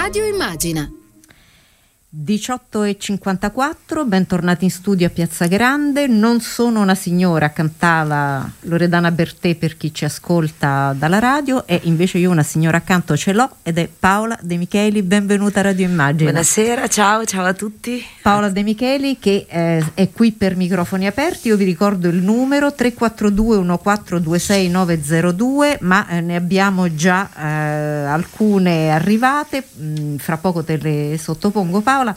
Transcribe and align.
Radio 0.00 0.24
Immagina. 0.24 0.99
18.54, 2.12 4.04
bentornati 4.04 4.64
in 4.64 4.70
studio 4.72 5.06
a 5.06 5.10
Piazza 5.10 5.46
Grande. 5.46 6.08
Non 6.08 6.40
sono 6.40 6.80
una 6.80 6.96
signora, 6.96 7.50
cantava 7.50 8.50
Loredana 8.62 9.12
Bertè 9.12 9.54
per 9.54 9.76
chi 9.76 9.94
ci 9.94 10.04
ascolta 10.04 10.92
dalla 10.98 11.20
radio, 11.20 11.64
e 11.68 11.78
invece 11.84 12.18
io 12.18 12.32
una 12.32 12.42
signora 12.42 12.78
accanto 12.78 13.16
ce 13.16 13.32
l'ho 13.32 13.58
ed 13.62 13.78
è 13.78 13.88
Paola 13.88 14.36
De 14.42 14.56
Micheli. 14.56 15.02
Benvenuta 15.02 15.60
a 15.60 15.62
Radio 15.62 15.86
Immagine. 15.86 16.32
Buonasera, 16.32 16.88
ciao, 16.88 17.24
ciao 17.24 17.44
a 17.44 17.54
tutti. 17.54 18.04
Paola 18.22 18.48
De 18.48 18.64
Micheli 18.64 19.20
che 19.20 19.46
eh, 19.48 19.84
è 19.94 20.10
qui 20.10 20.32
per 20.32 20.56
microfoni 20.56 21.06
aperti. 21.06 21.46
Io 21.46 21.56
vi 21.56 21.64
ricordo 21.64 22.08
il 22.08 22.16
numero 22.16 22.74
342 22.74 23.58
1426 23.58 24.68
902, 24.68 25.78
ma 25.82 26.08
eh, 26.08 26.20
ne 26.20 26.34
abbiamo 26.34 26.92
già 26.92 27.30
eh, 27.36 27.44
alcune 28.08 28.90
arrivate. 28.90 29.62
Mm, 29.80 30.16
fra 30.16 30.38
poco 30.38 30.64
te 30.64 30.76
le 30.76 31.16
sottopongo, 31.16 31.80
Paola. 31.82 31.98
Paola. 32.00 32.16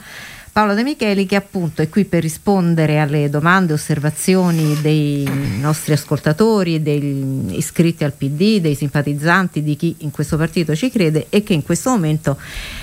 Paola 0.50 0.74
De 0.74 0.84
Micheli 0.84 1.26
che 1.26 1.34
appunto 1.34 1.82
è 1.82 1.88
qui 1.88 2.04
per 2.04 2.22
rispondere 2.22 3.00
alle 3.00 3.28
domande 3.28 3.72
e 3.72 3.74
osservazioni 3.74 4.80
dei 4.80 5.28
nostri 5.58 5.94
ascoltatori, 5.94 6.80
degli 6.80 7.56
iscritti 7.56 8.04
al 8.04 8.12
PD, 8.12 8.60
dei 8.60 8.76
simpatizzanti, 8.76 9.64
di 9.64 9.74
chi 9.74 9.96
in 9.98 10.12
questo 10.12 10.36
partito 10.36 10.76
ci 10.76 10.90
crede 10.90 11.26
e 11.28 11.42
che 11.42 11.54
in 11.54 11.64
questo 11.64 11.90
momento 11.90 12.38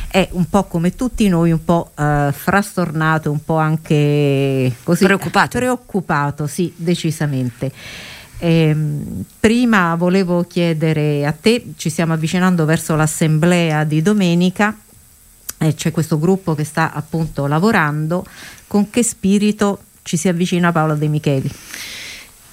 è 0.10 0.28
un 0.32 0.50
po' 0.50 0.66
come 0.66 0.96
tutti 0.96 1.30
noi, 1.30 1.52
un 1.52 1.64
po' 1.64 1.92
eh, 1.98 2.32
frastornato, 2.34 3.32
un 3.32 3.44
po' 3.44 3.58
anche 3.58 4.76
così 4.84 5.06
preoccupato. 5.06 5.58
Preoccupato, 5.58 6.48
sì, 6.48 6.74
decisamente. 6.76 7.72
Eh, 8.38 8.76
prima 9.40 9.96
volevo 9.96 10.44
chiedere 10.44 11.26
a 11.26 11.32
te, 11.32 11.72
ci 11.78 11.90
stiamo 11.90 12.12
avvicinando 12.12 12.66
verso 12.66 12.96
l'assemblea 12.96 13.86
di 13.86 14.02
domenica, 14.02 14.76
eh, 15.62 15.76
c'è 15.76 15.92
questo 15.92 16.18
gruppo 16.18 16.56
che 16.56 16.64
sta 16.64 16.92
appunto 16.92 17.46
lavorando, 17.46 18.26
con 18.66 18.90
che 18.90 19.04
spirito 19.04 19.84
ci 20.02 20.18
si 20.18 20.28
avvicina 20.28 20.72
Paola 20.72 20.96
De 20.96 21.08
Micheli? 21.08 21.52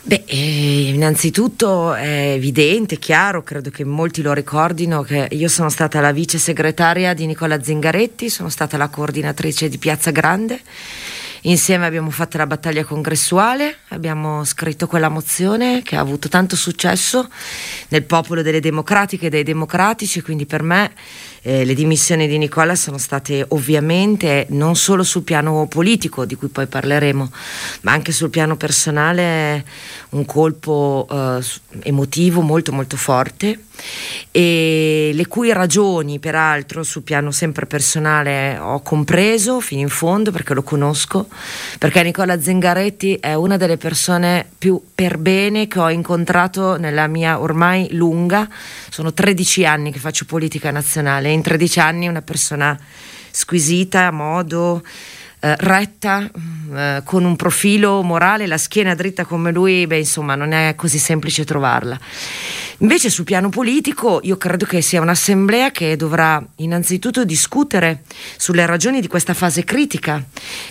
Beh, 0.03 0.25
eh, 0.27 0.89
innanzitutto 0.89 1.95
è 1.95 2.33
evidente, 2.33 2.99
chiaro, 2.99 3.43
credo 3.43 3.71
che 3.71 3.85
molti 3.85 4.23
lo 4.23 4.33
ricordino, 4.33 5.03
che 5.03 5.29
io 5.31 5.49
sono 5.49 5.71
stata 5.71 6.01
la 6.01 6.13
vice 6.13 6.39
segretaria 6.39 7.15
di 7.15 7.27
Nicola 7.27 7.63
Zingaretti, 7.63 8.29
sono 8.29 8.49
stata 8.51 8.77
la 8.77 8.89
coordinatrice 8.89 9.69
di 9.69 9.79
Piazza 9.79 10.11
Grande. 10.11 10.61
Insieme 11.43 11.87
abbiamo 11.87 12.11
fatto 12.11 12.37
la 12.37 12.47
battaglia 12.47 12.85
congressuale, 12.85 13.79
abbiamo 13.89 14.45
scritto 14.45 14.89
quella 14.89 15.09
mozione 15.09 15.83
che 15.83 15.95
ha 15.95 16.01
avuto 16.01 16.29
tanto 16.29 16.57
successo 16.57 17.29
nel 17.89 18.03
popolo 18.03 18.43
delle 18.43 18.59
democratiche 18.59 19.27
e 19.27 19.31
dei 19.31 19.45
democratici, 19.45 20.21
quindi 20.21 20.47
per 20.47 20.63
me 20.63 20.93
eh, 21.43 21.65
le 21.65 21.75
dimissioni 21.75 22.27
di 22.27 22.39
Nicola 22.39 22.75
sono 22.75 22.99
state 22.99 23.45
ovviamente 23.51 24.47
non 24.51 24.75
solo 24.75 25.05
sul 25.05 25.23
piano 25.23 25.67
politico, 25.69 26.25
di 26.25 26.35
cui 26.35 26.49
poi 26.49 26.67
parleremo, 26.67 27.31
ma 27.83 27.93
anche 27.93 28.11
sul 28.11 28.31
piano 28.31 28.57
personale 28.57 29.65
un 30.11 30.25
colpo 30.25 31.07
eh, 31.09 31.45
emotivo 31.85 32.41
molto 32.41 32.73
molto 32.73 32.97
forte 32.97 33.67
e 34.31 35.11
le 35.15 35.27
cui 35.27 35.53
ragioni 35.53 36.19
peraltro 36.19 36.83
sul 36.83 37.03
piano 37.03 37.31
sempre 37.31 37.67
personale 37.67 38.59
ho 38.59 38.81
compreso 38.83 39.61
fino 39.61 39.81
in 39.81 39.89
fondo 39.89 40.31
perché 40.31 40.55
lo 40.55 40.63
conosco, 40.63 41.29
perché 41.79 42.03
Nicola 42.03 42.41
Zengaretti 42.41 43.17
è 43.21 43.35
una 43.35 43.57
delle 43.57 43.77
persone 43.77 44.47
più 44.59 44.81
per 44.95 45.19
bene 45.19 45.67
che 45.69 45.79
ho 45.79 45.91
incontrato 45.91 46.77
nella 46.77 47.07
mia 47.07 47.41
ormai 47.41 47.89
lunga, 47.93 48.49
sono 48.91 49.13
13 49.13 49.65
anni 49.65 49.93
che 49.93 49.99
faccio 49.99 50.25
politica 50.25 50.71
nazionale, 50.71 51.31
in 51.31 51.43
13 51.43 51.81
anni 51.81 52.09
una 52.09 52.23
persona 52.23 52.79
squisita, 53.31 54.07
a 54.07 54.11
modo 54.11 54.83
eh, 55.41 55.55
retta, 55.59 56.29
eh, 56.75 57.03
con 57.05 57.25
un 57.25 57.37
profilo 57.37 58.03
morale, 58.03 58.49
la 58.49 58.59
schiena 58.59 58.95
dritta 58.95 59.25
come 59.25 59.53
lui, 59.53 59.87
beh 59.87 59.99
insomma 59.99 60.35
non 60.35 60.53
è 60.53 60.75
così 60.75 60.99
semplice 60.99 61.45
trovarla. 61.45 61.99
Invece 62.81 63.11
sul 63.11 63.25
piano 63.25 63.49
politico 63.49 64.21
io 64.23 64.37
credo 64.37 64.65
che 64.65 64.83
sia 64.83 65.01
un'assemblea 65.01 65.73
che 65.73 65.97
dovrà 65.97 66.41
innanzitutto 66.59 67.25
discutere 67.25 68.03
sulle 68.37 68.67
ragioni 68.67 69.01
di 69.01 69.09
questa 69.09 69.35
fase 69.35 69.65
critica 69.65 70.25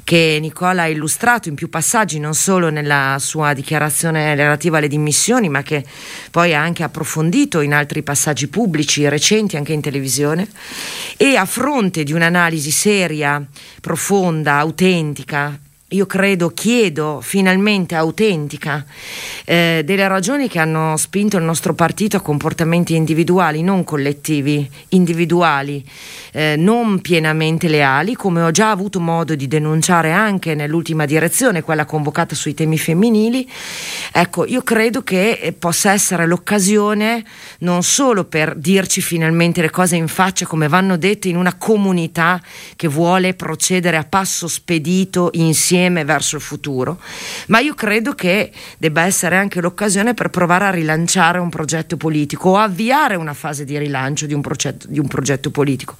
che 0.05 0.37
Nicola 0.39 0.83
ha 0.83 0.87
illustrato 0.87 1.49
in 1.49 1.55
più 1.55 1.67
passaggi, 1.67 2.17
non 2.19 2.33
solo 2.33 2.69
nella 2.69 3.17
sua 3.19 3.51
dichiarazione 3.51 4.35
relativa 4.35 4.77
alle 4.77 4.87
dimissioni, 4.87 5.49
ma 5.49 5.63
che 5.63 5.83
poi 6.31 6.55
ha 6.55 6.61
anche 6.61 6.83
approfondito 6.83 7.59
in 7.59 7.73
altri 7.73 8.03
passaggi 8.03 8.47
pubblici 8.47 9.05
recenti 9.09 9.57
anche 9.57 9.73
in 9.73 9.81
televisione. 9.81 10.47
E 11.17 11.35
a 11.35 11.43
fronte 11.43 12.03
di 12.03 12.13
un'analisi 12.13 12.71
seria, 12.71 13.45
profonda, 13.81 14.59
autentica, 14.59 15.59
io 15.91 16.05
credo, 16.05 16.49
chiedo 16.49 17.21
finalmente 17.21 17.95
autentica 17.95 18.85
eh, 19.45 19.83
delle 19.85 20.07
ragioni 20.09 20.49
che 20.49 20.59
hanno 20.59 20.97
spinto 20.97 21.37
il 21.37 21.43
nostro 21.43 21.73
partito 21.73 22.17
a 22.17 22.21
comportamenti 22.21 22.93
individuali, 22.93 23.61
non 23.61 23.85
collettivi, 23.85 24.69
individuali, 24.89 25.81
eh, 26.37 26.55
non 26.55 27.01
pienamente 27.01 27.67
leali, 27.67 28.13
come 28.13 28.43
ho 28.43 28.51
già 28.51 28.69
avuto 28.69 28.99
modo 28.99 29.33
di 29.33 29.47
denunciare 29.47 30.11
anche 30.11 30.53
nell'ultima 30.53 31.05
direzione, 31.05 31.63
quella 31.63 31.85
convocata 31.85 32.35
sui 32.35 32.53
temi 32.53 32.77
femminili. 32.77 33.49
Ecco, 34.11 34.45
io 34.45 34.61
credo 34.61 35.01
che 35.01 35.39
eh, 35.41 35.51
possa 35.53 35.93
essere 35.93 36.27
l'occasione 36.27 37.23
non 37.59 37.81
solo 37.81 38.25
per 38.25 38.53
dirci 38.53 39.01
finalmente 39.01 39.61
le 39.61 39.71
cose 39.71 39.95
in 39.95 40.07
faccia 40.07 40.45
come 40.45 40.67
vanno 40.67 40.95
dette 40.95 41.27
in 41.27 41.37
una 41.37 41.55
comunità 41.55 42.39
che 42.75 42.87
vuole 42.87 43.33
procedere 43.33 43.97
a 43.97 44.03
passo 44.03 44.47
spedito 44.47 45.29
insieme 45.33 46.05
verso 46.05 46.35
il 46.35 46.43
futuro, 46.43 46.99
ma 47.47 47.57
io 47.61 47.73
credo 47.73 48.13
che 48.13 48.51
debba 48.77 49.05
essere 49.05 49.37
anche 49.37 49.59
l'occasione 49.59 50.13
per 50.13 50.29
provare 50.29 50.65
a 50.65 50.69
rilanciare 50.69 51.39
un 51.39 51.49
progetto 51.49 51.97
politico 51.97 52.49
o 52.49 52.57
avviare 52.57 53.15
una 53.15 53.33
fase 53.33 53.65
di 53.65 53.75
rilancio 53.75 54.27
di 54.27 54.35
un, 54.35 54.41
progetto, 54.41 54.85
di 54.87 54.99
un 54.99 55.07
progetto 55.07 55.49
politico, 55.49 55.95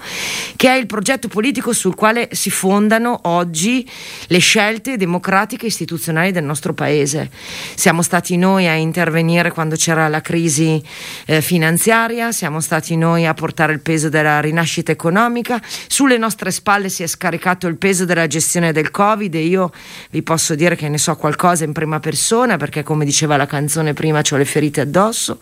che 0.55 0.69
è 0.69 0.75
il 0.75 0.85
progetto 0.85 1.27
politico 1.27 1.73
sul 1.73 1.95
quale 1.95 2.29
si 2.31 2.49
fondano 2.49 3.19
oggi 3.23 3.87
le 4.27 4.39
scelte 4.39 4.97
democratiche 4.97 5.65
e 5.65 5.67
istituzionali 5.67 6.31
del 6.31 6.43
nostro 6.43 6.73
Paese. 6.73 7.29
Siamo 7.75 8.01
stati 8.01 8.37
noi 8.37 8.67
a 8.67 8.73
intervenire 8.73 9.51
quando 9.51 9.75
c'era 9.75 10.07
la 10.07 10.21
crisi 10.21 10.81
eh, 11.25 11.41
finanziaria, 11.41 12.31
siamo 12.31 12.59
stati 12.59 12.95
noi 12.95 13.25
a 13.25 13.33
portare 13.33 13.73
il 13.73 13.79
peso 13.79 14.09
della 14.09 14.39
rinascita 14.39 14.91
economica, 14.91 15.61
sulle 15.87 16.17
nostre 16.17 16.51
spalle 16.51 16.89
si 16.89 17.03
è 17.03 17.07
scaricato 17.07 17.67
il 17.67 17.77
peso 17.77 18.05
della 18.05 18.27
gestione 18.27 18.71
del 18.71 18.91
Covid 18.91 19.33
e 19.35 19.41
io 19.41 19.71
vi 20.09 20.21
posso 20.23 20.55
dire 20.55 20.75
che 20.75 20.89
ne 20.89 20.97
so 20.97 21.15
qualcosa 21.15 21.63
in 21.63 21.73
prima 21.73 21.99
persona 21.99 22.57
perché 22.57 22.83
come 22.83 23.05
diceva 23.05 23.37
la 23.37 23.45
canzone 23.45 23.93
prima 23.93 24.21
ho 24.29 24.35
le 24.35 24.45
ferite 24.45 24.81
addosso 24.81 25.39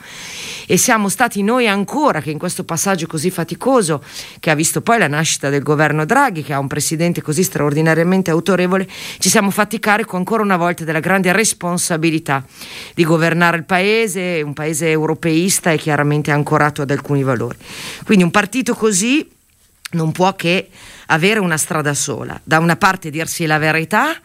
e 0.67 0.77
siamo 0.77 1.09
stati 1.09 1.43
noi 1.43 1.67
ancora 1.67 2.21
che 2.21 2.31
in 2.31 2.37
questo 2.37 2.63
passaggio 2.63 3.07
così 3.07 3.29
faticoso 3.29 4.03
che 4.39 4.49
ha 4.49 4.55
visto 4.55 4.64
poi 4.81 4.97
la 4.97 5.07
nascita 5.07 5.49
del 5.49 5.63
governo 5.63 6.05
Draghi 6.05 6.43
che 6.43 6.53
ha 6.53 6.59
un 6.59 6.67
presidente 6.67 7.21
così 7.21 7.43
straordinariamente 7.43 8.31
autorevole 8.31 8.87
ci 9.19 9.29
siamo 9.29 9.51
fatti 9.51 9.79
carico 9.79 10.17
ancora 10.17 10.43
una 10.43 10.57
volta 10.57 10.83
della 10.83 10.99
grande 10.99 11.31
responsabilità 11.31 12.43
di 12.93 13.03
governare 13.03 13.57
il 13.57 13.65
paese, 13.65 14.41
un 14.43 14.53
paese 14.53 14.89
europeista 14.89 15.71
e 15.71 15.77
chiaramente 15.77 16.31
ancorato 16.31 16.81
ad 16.81 16.91
alcuni 16.91 17.23
valori. 17.23 17.57
Quindi 18.03 18.23
un 18.23 18.31
partito 18.31 18.73
così 18.73 19.27
non 19.91 20.11
può 20.11 20.33
che 20.35 20.69
avere 21.07 21.39
una 21.39 21.57
strada 21.57 21.93
sola. 21.93 22.39
Da 22.43 22.59
una 22.59 22.75
parte 22.75 23.09
dirsi 23.09 23.45
la 23.45 23.57
verità, 23.57 24.19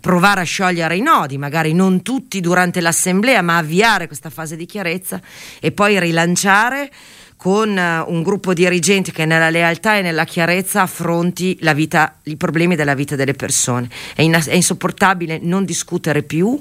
provare 0.00 0.40
a 0.40 0.44
sciogliere 0.44 0.96
i 0.96 1.00
nodi, 1.00 1.38
magari 1.38 1.72
non 1.72 2.02
tutti 2.02 2.40
durante 2.40 2.80
l'assemblea, 2.80 3.42
ma 3.42 3.56
avviare 3.56 4.06
questa 4.06 4.30
fase 4.30 4.56
di 4.56 4.66
chiarezza 4.66 5.20
e 5.60 5.72
poi 5.72 5.98
rilanciare 5.98 6.90
con 7.44 7.76
eh, 7.76 7.98
un 7.98 8.22
gruppo 8.22 8.54
dirigente 8.54 9.12
che 9.12 9.26
nella 9.26 9.50
lealtà 9.50 9.98
e 9.98 10.00
nella 10.00 10.24
chiarezza 10.24 10.80
affronti 10.80 11.58
vita, 11.74 12.16
i 12.22 12.36
problemi 12.36 12.74
della 12.74 12.94
vita 12.94 13.16
delle 13.16 13.34
persone. 13.34 13.86
È, 14.14 14.22
in, 14.22 14.32
è, 14.32 14.54
insopportabile 14.54 15.40
non 15.42 15.66
discutere 15.66 16.22
più 16.22 16.58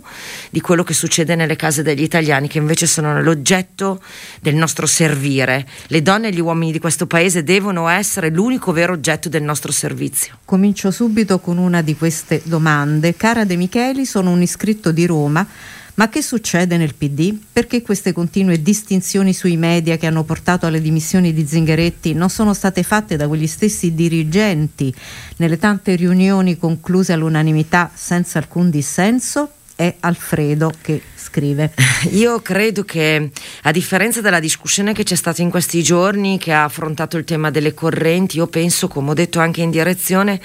di 0.49 0.59
quello 0.59 0.83
che 0.83 0.93
succede 0.93 1.35
nelle 1.35 1.55
case 1.55 1.83
degli 1.83 2.01
italiani, 2.01 2.49
che 2.49 2.57
invece 2.57 2.85
sono 2.85 3.21
l'oggetto 3.21 4.01
del 4.41 4.55
nostro 4.55 4.85
servire. 4.85 5.65
Le 5.87 6.01
donne 6.01 6.27
e 6.27 6.31
gli 6.33 6.41
uomini 6.41 6.73
di 6.73 6.79
questo 6.79 7.07
paese 7.07 7.45
devono 7.45 7.87
essere 7.87 8.29
l'unico 8.29 8.73
vero 8.73 8.91
oggetto 8.91 9.29
del 9.29 9.41
nostro 9.41 9.71
servizio. 9.71 10.39
Comincio 10.43 10.91
subito 10.91 11.39
con 11.39 11.59
una 11.59 11.81
di 11.81 11.95
queste 11.95 12.41
domande. 12.43 13.15
Cara 13.15 13.45
De 13.45 13.55
Micheli, 13.55 14.05
sono 14.05 14.31
un 14.31 14.41
iscritto 14.41 14.91
di 14.91 15.05
Roma 15.05 15.47
ma 15.95 16.09
che 16.09 16.21
succede 16.21 16.77
nel 16.77 16.95
PD? 16.95 17.37
Perché 17.51 17.81
queste 17.81 18.13
continue 18.13 18.61
distinzioni 18.61 19.33
sui 19.33 19.57
media 19.57 19.97
che 19.97 20.07
hanno 20.07 20.23
portato 20.23 20.65
alle 20.65 20.81
dimissioni 20.81 21.33
di 21.33 21.45
Zingaretti 21.45 22.13
non 22.13 22.29
sono 22.29 22.53
state 22.53 22.81
fatte 22.81 23.15
da 23.15 23.27
quegli 23.27 23.47
stessi 23.47 23.93
dirigenti 23.93 24.93
nelle 25.37 25.59
tante 25.59 25.95
riunioni 25.95 26.57
concluse 26.57 27.13
all'unanimità 27.13 27.91
senza 27.93 28.39
alcun 28.39 28.69
dissenso? 28.69 29.51
è 29.75 29.95
Alfredo 30.01 30.71
che 30.81 31.01
scrive. 31.23 31.71
Io 32.11 32.41
credo 32.41 32.83
che 32.83 33.29
a 33.63 33.71
differenza 33.71 34.21
della 34.21 34.39
discussione 34.39 34.93
che 34.93 35.03
c'è 35.03 35.15
stata 35.15 35.41
in 35.41 35.49
questi 35.49 35.81
giorni 35.81 36.37
che 36.37 36.51
ha 36.51 36.65
affrontato 36.65 37.17
il 37.17 37.23
tema 37.23 37.49
delle 37.49 37.73
correnti, 37.73 38.37
io 38.37 38.47
penso, 38.47 38.87
come 38.87 39.11
ho 39.11 39.13
detto 39.13 39.39
anche 39.39 39.61
in 39.61 39.71
direzione, 39.71 40.41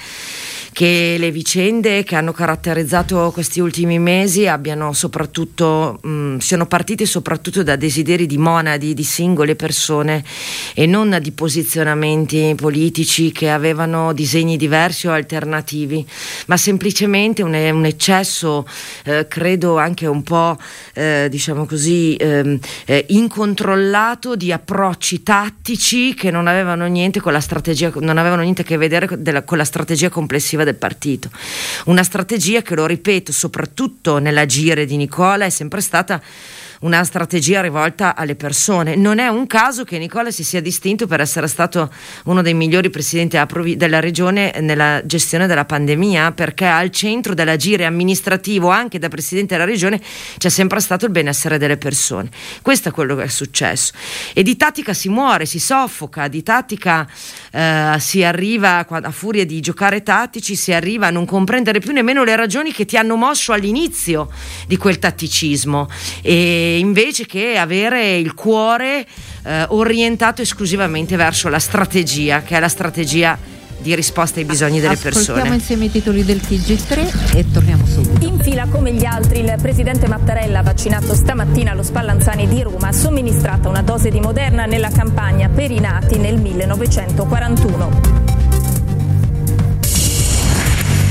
che 0.71 1.17
le 1.17 1.31
vicende 1.31 2.03
che 2.03 2.15
hanno 2.15 2.31
caratterizzato 2.31 3.31
questi 3.31 3.59
ultimi 3.59 3.99
mesi 3.99 4.47
abbiano 4.47 4.93
soprattutto, 4.93 5.99
mh, 6.01 6.37
siano 6.37 6.67
partite 6.67 7.05
soprattutto 7.05 7.63
da 7.63 7.75
desideri 7.75 8.25
di 8.25 8.37
monadi, 8.37 8.93
di 8.93 9.03
singole 9.03 9.55
persone 9.55 10.23
e 10.73 10.85
non 10.85 11.17
di 11.21 11.31
posizionamenti 11.31 12.53
politici 12.55 13.31
che 13.31 13.49
avevano 13.49 14.13
disegni 14.13 14.57
diversi 14.57 15.07
o 15.07 15.11
alternativi, 15.11 16.05
ma 16.45 16.55
semplicemente 16.55 17.41
un, 17.41 17.53
un 17.53 17.85
eccesso, 17.85 18.65
eh, 19.03 19.27
credo 19.27 19.77
anche 19.77 20.05
un 20.05 20.23
po' 20.23 20.57
eh, 20.93 21.27
diciamo 21.29 21.65
così, 21.65 22.15
ehm, 22.15 22.59
eh, 22.85 23.05
incontrollato 23.09 24.35
di 24.35 24.51
approcci 24.51 25.23
tattici 25.23 26.13
che 26.13 26.31
non 26.31 26.47
avevano 26.47 26.85
niente 26.87 27.19
con 27.19 27.33
la 27.33 27.39
strategia, 27.39 27.91
non 27.95 28.17
avevano 28.17 28.41
niente 28.41 28.61
a 28.61 28.65
che 28.65 28.77
vedere 28.77 29.07
della, 29.17 29.43
con 29.43 29.57
la 29.57 29.65
strategia 29.65 30.09
complessiva 30.09 30.63
del 30.63 30.75
partito. 30.75 31.29
Una 31.85 32.03
strategia 32.03 32.61
che, 32.61 32.75
lo 32.75 32.85
ripeto, 32.85 33.31
soprattutto 33.31 34.17
nell'agire 34.19 34.85
di 34.85 34.97
Nicola 34.97 35.45
è 35.45 35.49
sempre 35.49 35.81
stata 35.81 36.21
una 36.79 37.03
strategia 37.03 37.61
rivolta 37.61 38.15
alle 38.15 38.35
persone. 38.35 38.95
Non 38.95 39.19
è 39.19 39.27
un 39.27 39.47
caso 39.47 39.83
che 39.83 39.97
Nicola 39.97 40.31
si 40.31 40.43
sia 40.43 40.61
distinto 40.61 41.07
per 41.07 41.19
essere 41.19 41.47
stato 41.47 41.91
uno 42.25 42.41
dei 42.41 42.53
migliori 42.53 42.89
presidenti 42.89 43.37
della 43.75 43.99
regione 43.99 44.53
nella 44.59 45.01
gestione 45.05 45.47
della 45.47 45.65
pandemia, 45.65 46.31
perché 46.31 46.65
al 46.65 46.91
centro 46.91 47.33
dell'agire 47.33 47.85
amministrativo 47.85 48.69
anche 48.69 48.99
da 48.99 49.09
presidente 49.09 49.55
della 49.55 49.65
regione 49.65 49.99
c'è 50.37 50.49
sempre 50.49 50.79
stato 50.79 51.05
il 51.05 51.11
benessere 51.11 51.57
delle 51.57 51.77
persone. 51.77 52.29
Questo 52.61 52.89
è 52.89 52.91
quello 52.91 53.15
che 53.15 53.23
è 53.23 53.27
successo. 53.27 53.93
E 54.33 54.43
di 54.43 54.55
tattica 54.55 54.93
si 54.93 55.09
muore, 55.09 55.45
si 55.45 55.59
soffoca, 55.59 56.27
di 56.27 56.43
tattica 56.43 57.07
eh, 57.51 57.95
si 57.99 58.23
arriva 58.23 58.85
a 58.87 59.11
furia 59.11 59.45
di 59.45 59.59
giocare 59.59 60.03
tattici, 60.03 60.55
si 60.55 60.71
arriva 60.71 61.07
a 61.07 61.09
non 61.09 61.25
comprendere 61.25 61.79
più 61.79 61.91
nemmeno 61.91 62.23
le 62.23 62.35
ragioni 62.35 62.71
che 62.71 62.85
ti 62.85 62.95
hanno 62.97 63.15
mosso 63.15 63.51
all'inizio 63.51 64.29
di 64.67 64.77
quel 64.77 64.99
tatticismo. 64.99 65.87
E 66.21 66.68
invece 66.77 67.25
che 67.25 67.57
avere 67.57 68.17
il 68.17 68.33
cuore 68.33 69.05
eh, 69.43 69.65
orientato 69.69 70.41
esclusivamente 70.41 71.15
verso 71.15 71.49
la 71.49 71.59
strategia, 71.59 72.41
che 72.41 72.57
è 72.57 72.59
la 72.59 72.69
strategia 72.69 73.37
di 73.79 73.95
risposta 73.95 74.39
ai 74.39 74.45
bisogni 74.45 74.79
delle 74.79 74.97
persone. 74.97 75.23
Ascoltiamo 75.23 75.53
insieme 75.53 75.85
i 75.85 75.91
titoli 75.91 76.23
del 76.23 76.37
TG3 76.37 77.37
e 77.37 77.45
torniamo 77.51 77.85
subito. 77.85 78.25
In 78.25 78.39
fila 78.39 78.67
come 78.67 78.93
gli 78.93 79.05
altri 79.05 79.39
il 79.39 79.55
presidente 79.61 80.07
Mattarella, 80.07 80.61
vaccinato 80.61 81.13
stamattina 81.15 81.71
allo 81.71 81.83
Spallanzani 81.83 82.47
di 82.47 82.61
Roma, 82.61 82.89
ha 82.89 82.93
somministrata 82.93 83.69
una 83.69 83.81
dose 83.81 84.09
di 84.09 84.19
Moderna 84.19 84.65
nella 84.65 84.89
campagna 84.89 85.49
per 85.49 85.71
i 85.71 85.79
nati 85.79 86.17
nel 86.17 86.37
1941. 86.39 88.28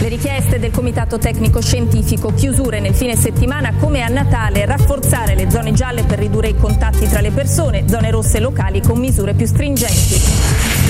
Le 0.08 0.14
richieste 0.14 0.58
del 0.58 0.70
Comitato 0.70 1.18
Tecnico 1.18 1.60
Scientifico, 1.60 2.32
chiusure 2.32 2.80
nel 2.80 2.94
fine 2.94 3.14
settimana 3.14 3.74
come 3.78 4.00
a 4.00 4.08
Natale, 4.08 4.64
rafforzare 4.64 5.34
le 5.34 5.50
zone 5.50 5.74
gialle 5.74 6.04
per 6.04 6.18
ridurre 6.18 6.48
i 6.48 6.56
contatti 6.56 7.06
tra 7.06 7.20
le 7.20 7.30
persone, 7.30 7.86
zone 7.86 8.10
rosse 8.10 8.40
locali 8.40 8.80
con 8.80 8.98
misure 8.98 9.34
più 9.34 9.44
stringenti. 9.44 10.18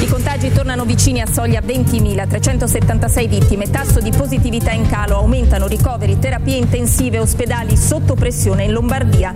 I 0.03 0.07
contagi 0.07 0.53
tornano 0.53 0.85
vicini 0.85 1.21
a 1.21 1.27
soglia 1.27 1.61
20.000, 1.61 2.29
376 2.29 3.27
vittime, 3.27 3.69
tasso 3.69 3.99
di 3.99 4.13
positività 4.13 4.71
in 4.71 4.89
calo, 4.89 5.17
aumentano 5.17 5.67
ricoveri, 5.67 6.21
terapie 6.21 6.55
intensive, 6.55 7.19
ospedali 7.19 7.77
sotto 7.77 8.15
pressione 8.15 8.63
in 8.63 8.71
Lombardia. 8.71 9.35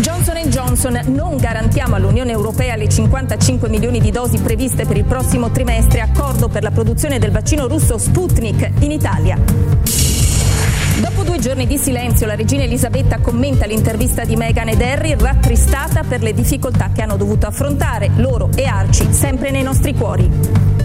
Johnson 0.00 0.30
Johnson 0.50 1.00
non 1.08 1.36
garantiamo 1.36 1.94
all'Unione 1.94 2.32
Europea 2.32 2.74
le 2.74 2.88
55 2.88 3.68
milioni 3.68 4.00
di 4.00 4.10
dosi 4.10 4.38
previste 4.38 4.84
per 4.84 4.96
il 4.96 5.04
prossimo 5.04 5.50
trimestre, 5.50 6.00
accordo 6.00 6.48
per 6.48 6.62
la 6.62 6.70
produzione 6.70 7.18
del 7.18 7.30
vaccino 7.30 7.68
russo 7.68 7.98
Sputnik 7.98 8.70
in 8.80 8.90
Italia. 8.90 9.38
Dopo 11.00 11.22
due 11.22 11.38
giorni 11.38 11.66
di 11.66 11.78
silenzio, 11.78 12.26
la 12.26 12.34
regina 12.34 12.62
Elisabetta 12.62 13.18
commenta 13.20 13.66
l'intervista 13.66 14.24
di 14.24 14.36
Meghan 14.36 14.68
ed 14.68 14.80
Harry, 14.80 15.14
rattristata 15.16 16.02
per 16.02 16.22
le 16.22 16.32
difficoltà 16.32 16.90
che 16.92 17.02
hanno 17.02 17.16
dovuto 17.16 17.46
affrontare, 17.46 18.10
loro 18.16 18.50
e 18.54 18.64
Arci, 18.64 19.12
sempre 19.12 19.50
nei 19.50 19.62
nostri 19.62 19.94
cuori. 19.94 20.79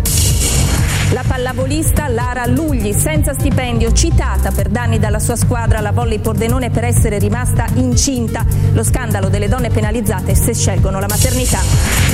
La 1.11 1.23
pallavolista 1.25 2.07
Lara 2.07 2.45
Lugli, 2.47 2.91
senza 2.91 3.33
stipendio, 3.33 3.93
citata 3.93 4.51
per 4.51 4.69
danni 4.69 4.99
dalla 4.99 5.19
sua 5.19 5.35
squadra 5.35 5.77
alla 5.77 5.91
Volley 5.91 6.19
Pordenone 6.19 6.71
per 6.71 6.83
essere 6.83 7.19
rimasta 7.19 7.67
incinta. 7.75 8.45
Lo 8.73 8.83
scandalo 8.83 9.29
delle 9.29 9.47
donne 9.47 9.69
penalizzate 9.69 10.35
se 10.35 10.53
scelgono 10.53 10.99
la 10.99 11.07
maternità. 11.07 12.04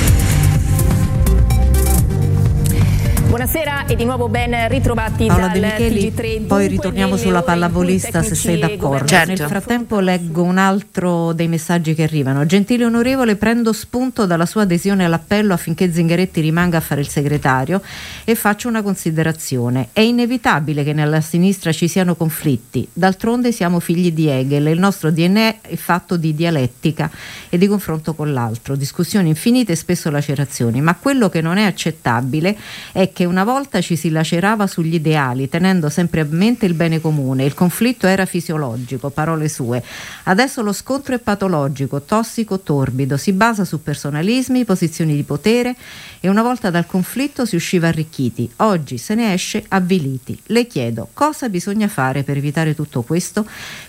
Buonasera 3.32 3.86
e 3.86 3.96
di 3.96 4.04
nuovo 4.04 4.28
ben 4.28 4.68
ritrovati 4.68 5.24
Paola 5.24 5.48
dal 5.48 5.58
Micheli, 5.58 6.12
TG3. 6.12 6.46
Poi 6.48 6.66
ritorniamo 6.66 7.16
sulla 7.16 7.40
pallavolista 7.40 8.22
se 8.22 8.34
sei 8.34 8.58
d'accordo. 8.58 9.06
Certo. 9.06 9.32
Nel 9.32 9.48
frattempo 9.48 10.00
leggo 10.00 10.42
un 10.42 10.58
altro 10.58 11.32
dei 11.32 11.48
messaggi 11.48 11.94
che 11.94 12.02
arrivano. 12.02 12.44
Gentile 12.44 12.84
onorevole, 12.84 13.36
prendo 13.36 13.72
spunto 13.72 14.26
dalla 14.26 14.44
sua 14.44 14.62
adesione 14.62 15.06
all'appello 15.06 15.54
affinché 15.54 15.90
Zingaretti 15.90 16.42
rimanga 16.42 16.76
a 16.76 16.80
fare 16.82 17.00
il 17.00 17.08
segretario 17.08 17.80
e 18.24 18.34
faccio 18.34 18.68
una 18.68 18.82
considerazione. 18.82 19.88
È 19.94 20.00
inevitabile 20.00 20.84
che 20.84 20.92
nella 20.92 21.22
sinistra 21.22 21.72
ci 21.72 21.88
siano 21.88 22.14
conflitti. 22.14 22.86
D'altronde 22.92 23.50
siamo 23.50 23.80
figli 23.80 24.12
di 24.12 24.28
Hegel 24.28 24.66
e 24.66 24.72
il 24.72 24.78
nostro 24.78 25.10
DNA 25.10 25.62
è 25.62 25.76
fatto 25.76 26.18
di 26.18 26.34
dialettica 26.34 27.10
e 27.48 27.56
di 27.56 27.66
confronto 27.66 28.12
con 28.12 28.30
l'altro, 28.34 28.76
discussioni 28.76 29.30
infinite 29.30 29.72
e 29.72 29.76
spesso 29.76 30.10
lacerazioni, 30.10 30.82
ma 30.82 30.94
quello 30.96 31.30
che 31.30 31.40
non 31.40 31.56
è 31.56 31.64
accettabile 31.64 32.58
è 32.92 33.10
che 33.10 33.20
che 33.22 33.28
una 33.28 33.44
volta 33.44 33.80
ci 33.80 33.94
si 33.94 34.10
lacerava 34.10 34.66
sugli 34.66 34.94
ideali, 34.94 35.48
tenendo 35.48 35.88
sempre 35.88 36.22
a 36.22 36.26
mente 36.28 36.66
il 36.66 36.74
bene 36.74 37.00
comune. 37.00 37.44
Il 37.44 37.54
conflitto 37.54 38.08
era 38.08 38.26
fisiologico, 38.26 39.10
parole 39.10 39.48
sue. 39.48 39.80
Adesso 40.24 40.60
lo 40.62 40.72
scontro 40.72 41.14
è 41.14 41.20
patologico, 41.20 42.02
tossico, 42.02 42.58
torbido, 42.58 43.16
si 43.16 43.32
basa 43.32 43.64
su 43.64 43.80
personalismi, 43.80 44.64
posizioni 44.64 45.14
di 45.14 45.22
potere 45.22 45.76
e 46.18 46.28
una 46.28 46.42
volta 46.42 46.70
dal 46.70 46.86
conflitto 46.86 47.46
si 47.46 47.54
usciva 47.54 47.88
arricchiti. 47.88 48.50
Oggi 48.56 48.98
se 48.98 49.14
ne 49.14 49.32
esce 49.32 49.64
avviliti. 49.68 50.36
Le 50.46 50.66
chiedo 50.66 51.08
cosa 51.12 51.48
bisogna 51.48 51.86
fare 51.86 52.24
per 52.24 52.36
evitare 52.36 52.74
tutto 52.74 53.02
questo? 53.02 53.46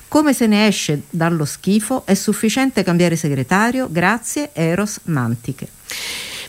Come 0.07 0.33
se 0.33 0.45
ne 0.45 0.68
esce 0.68 1.03
dallo 1.09 1.45
schifo? 1.45 2.03
È 2.06 2.13
sufficiente 2.13 2.83
cambiare 2.83 3.15
segretario? 3.15 3.88
Grazie, 3.89 4.51
Eros 4.53 5.00
Mantiche. 5.06 5.68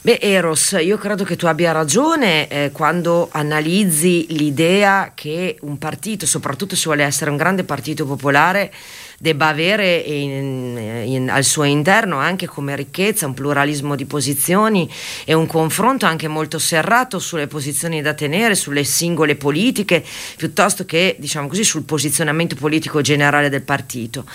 Beh, 0.04 0.18
Eros, 0.20 0.76
io 0.78 0.98
credo 0.98 1.24
che 1.24 1.34
tu 1.34 1.46
abbia 1.46 1.72
ragione 1.72 2.46
eh, 2.48 2.70
quando 2.72 3.30
analizzi 3.32 4.26
l'idea 4.36 5.12
che 5.14 5.56
un 5.62 5.78
partito, 5.78 6.26
soprattutto 6.26 6.76
se 6.76 6.82
vuole 6.84 7.04
essere 7.04 7.30
un 7.30 7.38
grande 7.38 7.64
partito 7.64 8.04
popolare, 8.04 8.70
debba 9.18 9.46
avere 9.46 9.96
in, 9.96 10.76
in, 11.06 11.30
al 11.30 11.44
suo 11.44 11.62
interno 11.62 12.18
anche 12.18 12.46
come 12.46 12.76
ricchezza 12.76 13.24
un 13.24 13.32
pluralismo 13.32 13.94
di 13.94 14.04
posizioni 14.04 14.90
e 15.24 15.32
un 15.32 15.46
confronto 15.46 16.04
anche 16.04 16.28
molto 16.28 16.58
serrato 16.58 17.18
sulle 17.18 17.46
posizioni 17.46 18.02
da 18.02 18.12
tenere, 18.12 18.56
sulle 18.56 18.84
singole 18.84 19.36
politiche, 19.36 20.04
piuttosto 20.36 20.84
che 20.84 21.16
diciamo 21.18 21.48
così 21.48 21.64
sul 21.64 21.84
posizionamento 21.84 22.56
politico 22.56 23.00
generale 23.00 23.48
del 23.48 23.62
partito. 23.62 24.26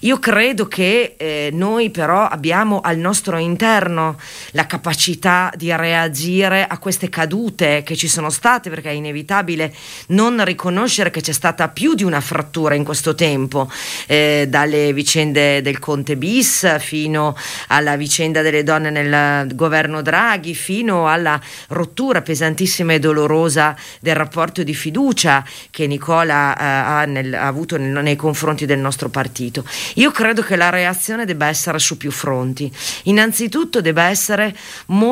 Io 0.00 0.18
credo 0.18 0.68
che 0.68 1.14
eh, 1.16 1.48
noi 1.50 1.88
però 1.88 2.26
abbiamo 2.26 2.80
al 2.82 2.98
nostro 2.98 3.38
interno 3.38 4.18
la 4.50 4.66
capacità 4.66 5.12
di 5.56 5.74
reagire 5.74 6.66
a 6.66 6.78
queste 6.78 7.08
cadute 7.08 7.82
che 7.84 7.96
ci 7.96 8.08
sono 8.08 8.30
state, 8.30 8.70
perché 8.70 8.90
è 8.90 8.92
inevitabile 8.92 9.72
non 10.08 10.44
riconoscere 10.44 11.10
che 11.10 11.20
c'è 11.20 11.32
stata 11.32 11.68
più 11.68 11.94
di 11.94 12.02
una 12.02 12.20
frattura 12.20 12.74
in 12.74 12.84
questo 12.84 13.14
tempo. 13.14 13.70
Eh, 14.06 14.46
dalle 14.48 14.92
vicende 14.92 15.62
del 15.62 15.78
Conte 15.78 16.16
bis 16.16 16.78
fino 16.78 17.36
alla 17.68 17.96
vicenda 17.96 18.42
delle 18.42 18.62
donne 18.62 18.90
nel 18.90 19.54
governo 19.54 20.02
Draghi, 20.02 20.54
fino 20.54 21.08
alla 21.08 21.40
rottura 21.68 22.22
pesantissima 22.22 22.92
e 22.92 22.98
dolorosa 22.98 23.76
del 24.00 24.16
rapporto 24.16 24.62
di 24.62 24.74
fiducia 24.74 25.44
che 25.70 25.86
Nicola 25.86 26.56
eh, 26.56 26.64
ha, 26.64 27.04
nel, 27.04 27.34
ha, 27.34 27.46
avuto 27.46 27.76
nel, 27.76 28.02
nei 28.02 28.16
confronti 28.16 28.66
del 28.66 28.78
nostro 28.78 29.08
partito. 29.08 29.64
Io 29.94 30.10
credo 30.10 30.42
che 30.42 30.56
la 30.56 30.70
reazione 30.70 31.24
debba 31.24 31.46
essere 31.46 31.78
su 31.78 31.96
più 31.96 32.10
fronti. 32.10 32.70
Innanzitutto 33.04 33.80
debba 33.80 34.04
essere 34.04 34.54
molto 34.86 35.03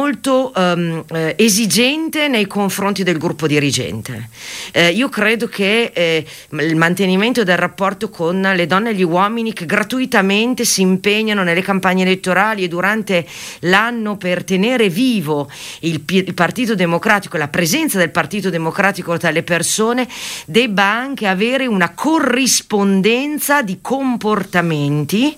ehm, 0.54 1.04
eh, 1.12 1.34
esigente 1.38 2.28
nei 2.28 2.46
confronti 2.46 3.02
del 3.02 3.18
gruppo 3.18 3.46
dirigente. 3.46 4.28
Eh, 4.72 4.90
io 4.90 5.08
credo 5.08 5.48
che 5.48 5.90
eh, 5.94 6.24
il 6.50 6.76
mantenimento 6.76 7.44
del 7.44 7.56
rapporto 7.56 8.08
con 8.08 8.40
le 8.40 8.66
donne 8.66 8.90
e 8.90 8.94
gli 8.94 9.02
uomini 9.02 9.52
che 9.52 9.66
gratuitamente 9.66 10.64
si 10.64 10.80
impegnano 10.80 11.42
nelle 11.42 11.62
campagne 11.62 12.02
elettorali 12.02 12.64
e 12.64 12.68
durante 12.68 13.26
l'anno 13.60 14.16
per 14.16 14.44
tenere 14.44 14.88
vivo 14.88 15.50
il, 15.80 16.02
il 16.06 16.34
Partito 16.34 16.74
Democratico, 16.74 17.36
la 17.36 17.48
presenza 17.48 17.98
del 17.98 18.10
Partito 18.10 18.50
Democratico 18.50 19.16
tra 19.18 19.30
le 19.30 19.42
persone, 19.42 20.08
debba 20.46 20.84
anche 20.84 21.26
avere 21.26 21.66
una 21.66 21.90
corrispondenza 21.90 23.62
di 23.62 23.78
comportamenti 23.80 25.36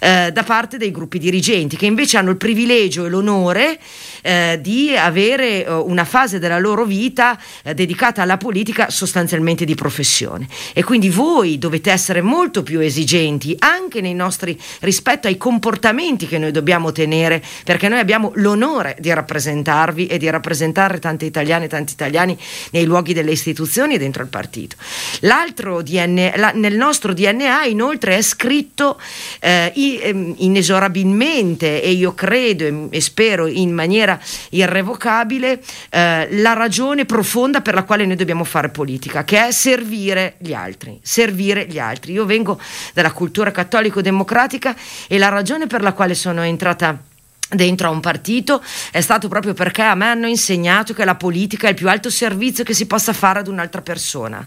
eh, 0.00 0.30
da 0.32 0.42
parte 0.42 0.76
dei 0.76 0.90
gruppi 0.90 1.18
dirigenti, 1.18 1.76
che 1.76 1.86
invece 1.86 2.18
hanno 2.18 2.30
il 2.30 2.36
privilegio 2.36 3.06
e 3.06 3.08
l'onore 3.08 3.78
eh, 4.22 4.58
di 4.60 4.96
avere 4.96 5.64
eh, 5.64 5.72
una 5.72 6.04
fase 6.04 6.38
della 6.38 6.58
loro 6.58 6.84
vita 6.84 7.38
eh, 7.62 7.74
dedicata 7.74 8.22
alla 8.22 8.36
politica 8.36 8.90
sostanzialmente 8.90 9.64
di 9.64 9.74
professione. 9.74 10.48
E 10.72 10.82
quindi 10.82 11.10
voi 11.10 11.58
dovete 11.58 11.90
essere 11.90 12.20
molto 12.20 12.62
più 12.62 12.80
esigenti 12.80 13.54
anche 13.58 14.00
nei 14.00 14.14
nostri 14.14 14.58
rispetto 14.80 15.26
ai 15.28 15.36
comportamenti 15.36 16.26
che 16.26 16.38
noi 16.38 16.50
dobbiamo 16.50 16.92
tenere, 16.92 17.42
perché 17.64 17.88
noi 17.88 17.98
abbiamo 17.98 18.32
l'onore 18.34 18.96
di 18.98 19.12
rappresentarvi 19.12 20.06
e 20.06 20.18
di 20.18 20.28
rappresentare 20.30 20.98
tante 20.98 21.24
italiane 21.24 21.66
e 21.66 21.68
tanti 21.68 21.92
italiani 21.92 22.36
nei 22.70 22.84
luoghi 22.84 23.12
delle 23.12 23.30
istituzioni 23.30 23.94
e 23.94 23.98
dentro 23.98 24.22
il 24.22 24.28
partito. 24.28 24.76
L'altro 25.20 25.82
DNA, 25.82 26.32
la, 26.36 26.52
nel 26.54 26.76
nostro 26.76 27.12
DNA 27.12 27.64
inoltre 27.64 28.16
è 28.16 28.22
scritto 28.22 29.00
eh, 29.40 29.72
ehm, 29.74 30.34
inesorabilmente 30.38 31.82
e 31.82 31.90
io 31.90 32.14
credo 32.14 32.88
e, 32.90 33.00
spero 33.00 33.46
in 33.46 33.72
maniera 33.84 34.18
irrevocabile 34.50 35.60
eh, 35.90 36.28
la 36.30 36.52
ragione 36.54 37.04
profonda 37.04 37.60
per 37.60 37.74
la 37.74 37.84
quale 37.84 38.06
noi 38.06 38.16
dobbiamo 38.16 38.44
fare 38.44 38.70
politica, 38.70 39.24
che 39.24 39.46
è 39.46 39.50
servire 39.52 40.34
gli 40.38 40.52
altri, 40.52 40.98
servire 41.02 41.66
gli 41.66 41.78
altri. 41.78 42.12
Io 42.12 42.24
vengo 42.24 42.58
dalla 42.92 43.12
cultura 43.12 43.50
cattolico-democratica 43.50 44.74
e 45.06 45.18
la 45.18 45.28
ragione 45.28 45.66
per 45.66 45.82
la 45.82 45.92
quale 45.92 46.14
sono 46.14 46.42
entrata 46.42 47.12
dentro 47.54 47.88
a 47.88 47.90
un 47.90 48.00
partito. 48.00 48.62
È 48.90 49.00
stato 49.00 49.28
proprio 49.28 49.54
perché 49.54 49.82
a 49.82 49.94
me 49.94 50.06
hanno 50.06 50.26
insegnato 50.26 50.94
che 50.94 51.04
la 51.04 51.14
politica 51.14 51.66
è 51.66 51.70
il 51.70 51.76
più 51.76 51.88
alto 51.88 52.10
servizio 52.10 52.64
che 52.64 52.74
si 52.74 52.86
possa 52.86 53.12
fare 53.12 53.40
ad 53.40 53.48
un'altra 53.48 53.82
persona. 53.82 54.44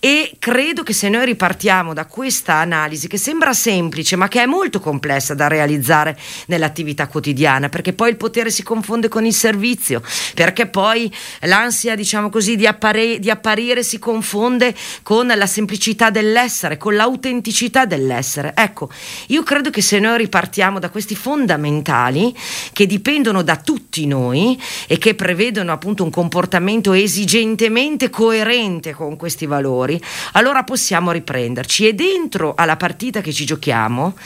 E 0.00 0.36
credo 0.38 0.82
che 0.82 0.92
se 0.92 1.08
noi 1.08 1.24
ripartiamo 1.24 1.92
da 1.94 2.06
questa 2.06 2.54
analisi 2.54 3.08
che 3.08 3.18
sembra 3.18 3.52
semplice 3.52 4.16
ma 4.16 4.28
che 4.28 4.42
è 4.42 4.46
molto 4.46 4.80
complessa 4.80 5.34
da 5.34 5.48
realizzare 5.48 6.18
nell'attività 6.46 7.06
quotidiana 7.06 7.68
perché 7.68 7.92
poi 7.92 8.10
il 8.10 8.16
potere 8.16 8.50
si 8.50 8.62
confonde 8.62 9.08
con 9.08 9.24
il 9.24 9.34
servizio 9.34 10.02
perché 10.34 10.66
poi 10.66 11.12
l'ansia 11.40 11.94
diciamo 11.94 12.30
così 12.30 12.56
di, 12.56 12.66
appare- 12.66 13.18
di 13.18 13.30
apparire 13.30 13.82
si 13.82 13.98
confonde 13.98 14.74
con 15.02 15.26
la 15.26 15.46
semplicità 15.46 16.10
dell'essere 16.10 16.76
con 16.76 16.94
l'autenticità 16.94 17.84
dell'essere. 17.84 18.52
Ecco 18.54 18.90
io 19.28 19.42
credo 19.42 19.70
che 19.70 19.82
se 19.82 19.98
noi 19.98 20.18
ripartiamo 20.18 20.78
da 20.78 20.90
questi 20.90 21.16
fondamentali 21.16 22.34
che 22.72 22.86
dipendono 22.86 23.42
da 23.42 23.56
tutti 23.56 24.06
noi 24.06 24.60
e 24.86 24.98
che 24.98 25.14
prevedono 25.14 25.72
appunto 25.72 26.04
un 26.04 26.10
comportamento 26.10 26.92
esigentemente 26.92 28.10
coerente 28.10 28.92
con 28.92 29.16
questi 29.16 29.46
valori, 29.46 30.00
allora 30.32 30.64
possiamo 30.64 31.10
riprenderci. 31.10 31.88
E 31.88 31.94
dentro 31.94 32.54
alla 32.56 32.76
partita 32.76 33.20
che 33.20 33.32
ci 33.32 33.44
giochiamo, 33.44 34.16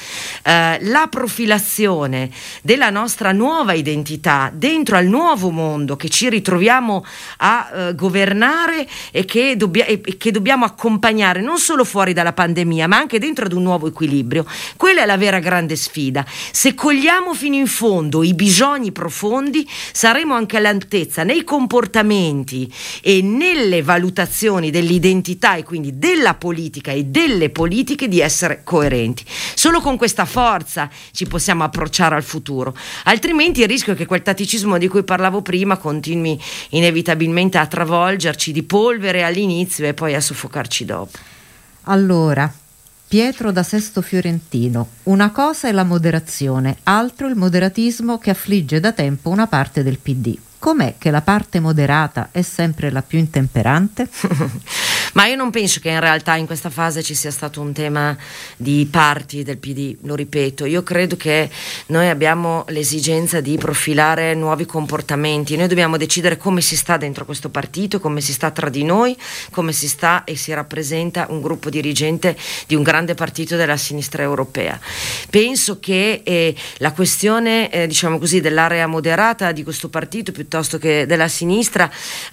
eh, 0.42 0.78
la 0.81 1.07
profilazione 1.09 2.31
della 2.62 2.90
nostra 2.90 3.33
nuova 3.33 3.73
identità 3.73 4.50
dentro 4.52 4.97
al 4.97 5.07
nuovo 5.07 5.50
mondo 5.50 5.97
che 5.97 6.09
ci 6.09 6.28
ritroviamo 6.28 7.04
a 7.38 7.71
eh, 7.73 7.95
governare 7.95 8.88
e 9.11 9.25
che, 9.25 9.57
dobbia- 9.57 9.87
e 9.87 10.00
che 10.16 10.31
dobbiamo 10.31 10.64
accompagnare 10.64 11.40
non 11.40 11.59
solo 11.59 11.85
fuori 11.85 12.12
dalla 12.12 12.33
pandemia, 12.33 12.88
ma 12.88 12.97
anche 12.97 13.19
dentro 13.19 13.45
ad 13.45 13.52
un 13.52 13.62
nuovo 13.62 13.87
equilibrio. 13.87 14.47
Quella 14.76 15.02
è 15.02 15.07
la 15.07 15.16
vera 15.16 15.38
grande 15.38 15.76
sfida. 15.76 16.25
Se 16.50 16.75
cogliamo 16.75 17.35
fino 17.35 17.57
in 17.57 17.66
fondo 17.66 18.02
fondo 18.03 18.25
i 18.25 18.35
bisogni 18.35 18.91
profondi, 18.91 19.69
saremo 19.93 20.35
anche 20.35 20.57
all'altezza 20.57 21.23
nei 21.23 21.45
comportamenti 21.45 22.73
e 23.01 23.23
nelle 23.23 23.83
valutazioni 23.83 24.71
dell'identità 24.71 25.55
e 25.55 25.63
quindi 25.63 25.99
della 25.99 26.35
politica 26.35 26.91
e 26.91 27.05
delle 27.05 27.51
politiche 27.51 28.09
di 28.09 28.21
essere 28.21 28.63
coerenti. 28.65 29.25
Solo 29.55 29.81
con 29.81 29.97
questa 29.97 30.25
forza 30.25 30.91
ci 31.13 31.27
possiamo 31.27 31.63
approcciare 31.63 32.17
al 32.17 32.25
futuro, 32.25 32.77
altrimenti 33.05 33.61
il 33.61 33.69
rischio 33.69 33.93
è 33.93 33.97
che 33.97 34.07
quel 34.07 34.23
tatticismo 34.23 34.79
di 34.79 34.89
cui 34.89 35.05
parlavo 35.05 35.41
prima 35.41 35.77
continui 35.77 36.41
inevitabilmente 36.71 37.59
a 37.59 37.67
travolgerci 37.67 38.51
di 38.51 38.65
polvere 38.65 39.23
all'inizio 39.23 39.87
e 39.87 39.95
poi 39.95 40.15
a 40.15 40.21
soffocarci 40.21 40.85
dopo. 40.85 41.19
Allora, 41.85 42.53
Pietro 43.12 43.52
da 43.52 43.62
Sesto 43.62 44.00
Fiorentino. 44.00 44.88
Una 45.02 45.33
cosa 45.33 45.69
è 45.69 45.73
la 45.73 45.85
moderazione, 45.85 46.78
altro 46.85 47.26
il 47.26 47.37
moderatismo 47.37 48.16
che 48.16 48.31
affligge 48.31 48.81
da 48.81 48.92
tempo 48.92 49.28
una 49.28 49.47
parte 49.47 49.83
del 49.83 49.99
PD. 49.99 50.35
Com'è 50.59 50.95
che 50.97 51.11
la 51.11 51.21
parte 51.21 51.61
moderata 51.61 52.31
è 52.31 52.40
sempre 52.40 52.90
la 52.90 53.02
più 53.02 53.19
intemperante? 53.19 54.09
Ma 55.12 55.26
io 55.26 55.37
non 55.37 55.50
penso 55.50 55.78
che 55.81 55.90
in 55.90 56.00
realtà 56.00 56.37
in 56.37 56.47
questa 56.47 56.71
fase 56.71 57.02
ci 57.02 57.14
sia 57.14 57.31
stato 57.31 57.61
un 57.61 57.73
tema 57.75 58.16
di 58.57 58.88
parti 58.90 59.42
del 59.42 59.59
PD, 59.59 59.97
lo 60.02 60.14
ripeto, 60.14 60.64
io 60.64 60.83
credo 60.83 61.16
che 61.16 61.50
noi 61.87 62.09
abbiamo 62.09 62.64
l'esigenza 62.69 63.42
di 63.42 63.59
profilare 63.59 64.35
nuovi 64.35 64.64
comportamenti, 64.64 65.57
noi 65.57 65.69
dobbiamo 65.69 65.99
decidere 65.99 66.38
come 66.38 66.62
si 66.62 66.76
sta 66.76 66.97
dentro 66.97 67.26
questo 67.26 67.50
partito, 67.50 68.00
come 68.00 68.23
si 68.23 68.33
sta 68.33 68.50
tra 68.50 68.71
di 68.71 68.85
noi, 68.85 69.14
come 69.50 69.73
si 69.73 69.87
sta 69.87 70.25
e 70.25 70.35
si 70.35 70.54
rappresenta 70.54 71.26
un 71.28 71.42
gruppo 71.42 71.69
dirigente 71.69 72.35
di 72.66 72.75
un 72.75 72.83
grande 72.83 73.14
partito 73.14 73.57
della 73.57 73.76
sinistra 73.76 74.23
europea. 74.23 74.81
Penso 75.28 75.78
che 75.78 76.23
eh, 76.25 76.54
la 76.78 76.92
questione, 76.92 77.71
eh, 77.71 77.87
diciamo 77.87 78.19
così, 78.19 78.40
dell'area 78.40 78.87
moderata 78.87 79.52
di 79.52 79.62
questo 79.62 79.90
partito 79.90 80.33
piuttosto 80.33 80.78
che 80.78 81.04
della 81.04 81.28
sinistra 81.28 81.90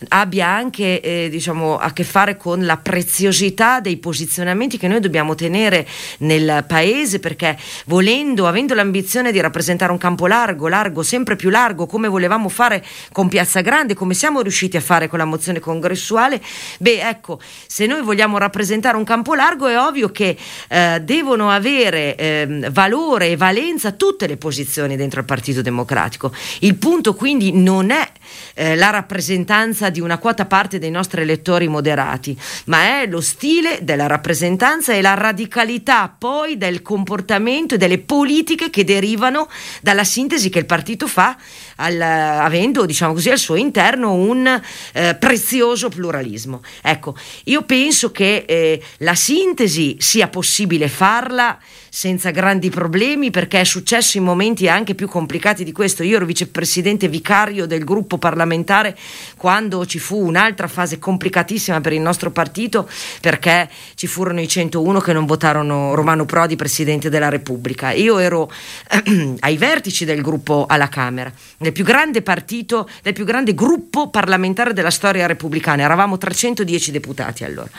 abbia 0.08 0.48
anche 0.48 1.02
eh, 1.02 1.28
diciamo, 1.30 1.78
a 1.78 1.92
che 1.92 2.06
fare 2.06 2.38
con 2.38 2.68
la 2.70 2.78
preziosità 2.78 3.80
dei 3.80 3.98
posizionamenti 3.98 4.78
che 4.78 4.88
noi 4.88 5.00
dobbiamo 5.00 5.34
tenere 5.34 5.88
nel 6.20 6.64
paese 6.68 7.18
perché 7.18 7.58
volendo, 7.88 8.46
avendo 8.46 8.76
l'ambizione 8.76 9.32
di 9.32 9.40
rappresentare 9.40 9.92
un 9.92 9.98
campo 9.98 10.28
largo, 10.28 10.68
largo, 10.68 11.02
sempre 11.02 11.36
più 11.36 11.50
largo, 11.50 11.88
come 11.88 12.08
volevamo 12.08 12.48
fare 12.48 12.86
con 13.12 13.28
Piazza 13.28 13.62
Grande, 13.62 13.96
come 13.96 14.14
siamo 14.14 14.42
riusciti 14.42 14.78
a 14.78 14.82
fare 14.82 15.08
con 15.08 15.18
la 15.18 15.26
mozione 15.26 15.60
congressuale, 15.60 16.40
beh 16.78 17.10
ecco, 17.10 17.40
se 17.66 17.88
noi 17.88 18.04
vogliamo 18.04 18.38
rappresentare 18.38 18.98
un 18.98 19.04
campo 19.04 19.34
largo 19.34 19.66
è 19.66 19.80
ovvio 19.80 20.12
che 20.12 20.38
eh, 20.68 21.02
devono 21.02 21.50
avere 21.50 22.16
eh, 22.16 22.70
valore 22.72 23.30
e 23.30 23.36
valenza 23.36 23.94
tutte 23.94 24.28
le 24.28 24.38
posizioni 24.38 24.96
dentro 24.96 25.22
il 25.22 25.26
Partito 25.26 25.64
Democratico. 25.64 26.32
Il 26.60 26.76
punto 26.76 27.16
quindi 27.16 27.52
non 27.52 27.90
è 27.90 28.08
eh, 28.54 28.76
la 28.76 28.92
rappresentanza 28.92 29.90
di 29.90 30.00
una 30.00 30.20
quota 30.20 30.46
parte 30.46 30.78
dei 30.78 30.92
nostri 30.92 31.22
elettori 31.22 31.68
moderati, 31.68 32.38
ma 32.66 33.02
è 33.02 33.08
lo 33.08 33.22
stile 33.22 33.80
della 33.82 34.08
rappresentanza 34.08 34.94
e 34.94 35.02
la 35.02 35.14
radicalità 35.14 36.14
poi 36.16 36.58
del 36.58 36.82
comportamento 36.82 37.76
e 37.76 37.78
delle 37.78 38.00
politiche 38.00 38.70
che 38.70 38.84
derivano 38.84 39.50
dalla 39.82 40.04
sintesi 40.04 40.50
che 40.50 40.60
il 40.60 40.66
partito 40.66 41.08
fa 41.08 41.38
al, 41.80 42.00
avendo 42.02 42.86
diciamo 42.86 43.14
così 43.14 43.30
al 43.30 43.38
suo 43.38 43.56
interno 43.56 44.14
un 44.14 44.62
eh, 44.94 45.16
prezioso 45.16 45.90
pluralismo. 45.90 46.62
Ecco, 46.82 47.16
io 47.46 47.64
penso 47.64 48.12
che 48.12 48.44
eh, 48.48 48.82
la 48.98 49.16
sintesi 49.16 49.98
sia 50.00 50.28
possibile 50.28 50.88
farla 50.88 51.58
senza 51.90 52.30
grandi 52.30 52.70
problemi 52.70 53.32
perché 53.32 53.62
è 53.62 53.64
successo 53.64 54.18
in 54.18 54.24
momenti 54.24 54.68
anche 54.70 54.96
più 54.96 55.08
complicati 55.08 55.64
di 55.64 55.72
questo. 55.72 56.04
Io 56.04 56.18
ero 56.18 56.26
vicepresidente 56.26 57.08
vicario 57.08 57.66
del 57.66 57.84
gruppo 57.84 58.18
parlamentare 58.18 58.98
quando 59.38 59.86
ci 59.86 60.00
fu 60.00 60.24
un'altra 60.24 60.68
fase 60.68 61.00
complicatissima 61.00 61.82
per 61.82 61.94
il 61.94 62.02
nostro 62.02 62.32
partito 62.32 62.88
perché 63.22 63.70
ci 63.96 64.08
furono 64.08 64.40
i 64.40 64.48
101 64.48 65.00
che 65.00 65.14
non 65.14 65.26
votarono 65.26 65.96
Romano 65.96 66.26
Prodi 66.26 66.56
presidente 66.56 67.10
della 67.10 67.30
Repubblica. 67.30 67.92
Io 67.92 68.20
ero 68.20 68.52
ai 69.40 69.58
vertici 69.58 70.06
del 70.06 70.22
gruppo 70.22 70.66
alla 70.68 70.90
Camera, 70.90 71.32
del 71.70 71.72
più 71.74 71.84
grande 71.84 72.22
partito, 72.22 72.90
del 73.04 73.14
più 73.14 73.26
grande 73.26 73.54
gruppo 73.54 74.10
parlamentare 74.10 74.74
della 74.74 74.90
storia 74.90 75.28
repubblicana. 75.28 75.84
Eravamo 75.84 76.18
310 76.18 76.92
deputati 76.92 77.44
allora. 77.44 77.70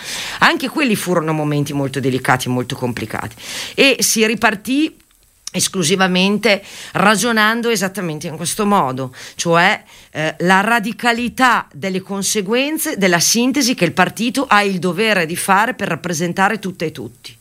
Anche 0.41 0.69
quelli 0.69 0.95
furono 0.95 1.33
momenti 1.33 1.73
molto 1.73 2.01
delicati 2.01 2.49
molto 2.49 2.77
complicati. 2.77 3.35
E 3.75 3.97
si 4.01 4.25
ripartì 4.27 4.97
esclusivamente 5.53 6.63
ragionando 6.93 7.71
esattamente 7.71 8.29
in 8.29 8.37
questo 8.37 8.65
modo, 8.65 9.13
cioè 9.35 9.83
eh, 10.13 10.37
la 10.39 10.61
radicalità 10.61 11.67
delle 11.73 12.01
conseguenze 12.01 12.97
della 12.97 13.19
sintesi 13.19 13.75
che 13.75 13.85
il 13.85 13.93
partito 13.93 14.47
ha 14.49 14.63
il 14.63 14.79
dovere 14.79 15.27
di 15.27 15.35
fare 15.35 15.75
per 15.75 15.89
rappresentare 15.89 16.61
tutte 16.61 16.85
e 16.85 16.93
tutti. 16.93 17.37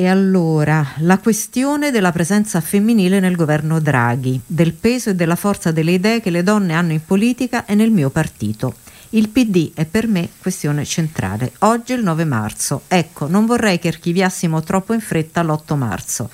E 0.00 0.06
allora 0.06 0.86
la 0.98 1.18
questione 1.18 1.90
della 1.90 2.12
presenza 2.12 2.60
femminile 2.60 3.18
nel 3.18 3.34
governo 3.34 3.80
Draghi, 3.80 4.40
del 4.46 4.72
peso 4.72 5.10
e 5.10 5.16
della 5.16 5.34
forza 5.34 5.72
delle 5.72 5.90
idee 5.90 6.20
che 6.20 6.30
le 6.30 6.44
donne 6.44 6.74
hanno 6.74 6.92
in 6.92 7.04
politica 7.04 7.66
e 7.66 7.74
nel 7.74 7.90
mio 7.90 8.08
partito. 8.08 8.76
Il 9.12 9.30
PD 9.30 9.70
è 9.72 9.86
per 9.86 10.06
me 10.06 10.28
questione 10.38 10.84
centrale. 10.84 11.52
Oggi 11.60 11.94
è 11.94 11.96
il 11.96 12.02
9 12.02 12.24
marzo. 12.26 12.82
Ecco, 12.88 13.26
non 13.26 13.46
vorrei 13.46 13.78
che 13.78 13.88
archiviassimo 13.88 14.62
troppo 14.62 14.92
in 14.92 15.00
fretta 15.00 15.42
l'8 15.42 15.76
marzo, 15.76 16.28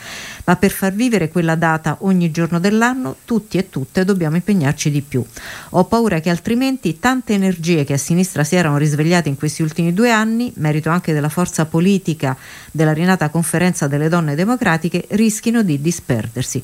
ma 0.44 0.56
per 0.56 0.72
far 0.72 0.92
vivere 0.92 1.28
quella 1.28 1.54
data 1.54 1.98
ogni 2.00 2.32
giorno 2.32 2.58
dell'anno 2.58 3.18
tutti 3.24 3.58
e 3.58 3.70
tutte 3.70 4.04
dobbiamo 4.04 4.34
impegnarci 4.34 4.90
di 4.90 5.02
più. 5.02 5.24
Ho 5.70 5.84
paura 5.84 6.18
che 6.18 6.30
altrimenti 6.30 6.98
tante 6.98 7.34
energie 7.34 7.84
che 7.84 7.92
a 7.92 7.98
sinistra 7.98 8.42
si 8.42 8.56
erano 8.56 8.76
risvegliate 8.76 9.28
in 9.28 9.36
questi 9.36 9.62
ultimi 9.62 9.94
due 9.94 10.10
anni, 10.10 10.52
merito 10.56 10.90
anche 10.90 11.12
della 11.12 11.28
forza 11.28 11.66
politica 11.66 12.36
della 12.72 12.92
rinata 12.92 13.28
conferenza 13.28 13.86
delle 13.86 14.08
donne 14.08 14.34
democratiche, 14.34 15.04
rischino 15.10 15.62
di 15.62 15.80
disperdersi. 15.80 16.60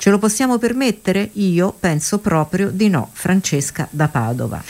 Ce 0.00 0.08
lo 0.08 0.16
possiamo 0.16 0.56
permettere? 0.56 1.28
Io 1.34 1.76
penso 1.78 2.20
proprio 2.20 2.70
di 2.70 2.88
no. 2.88 3.10
Francesca 3.12 3.86
da 3.90 4.08
Padova. 4.08 4.64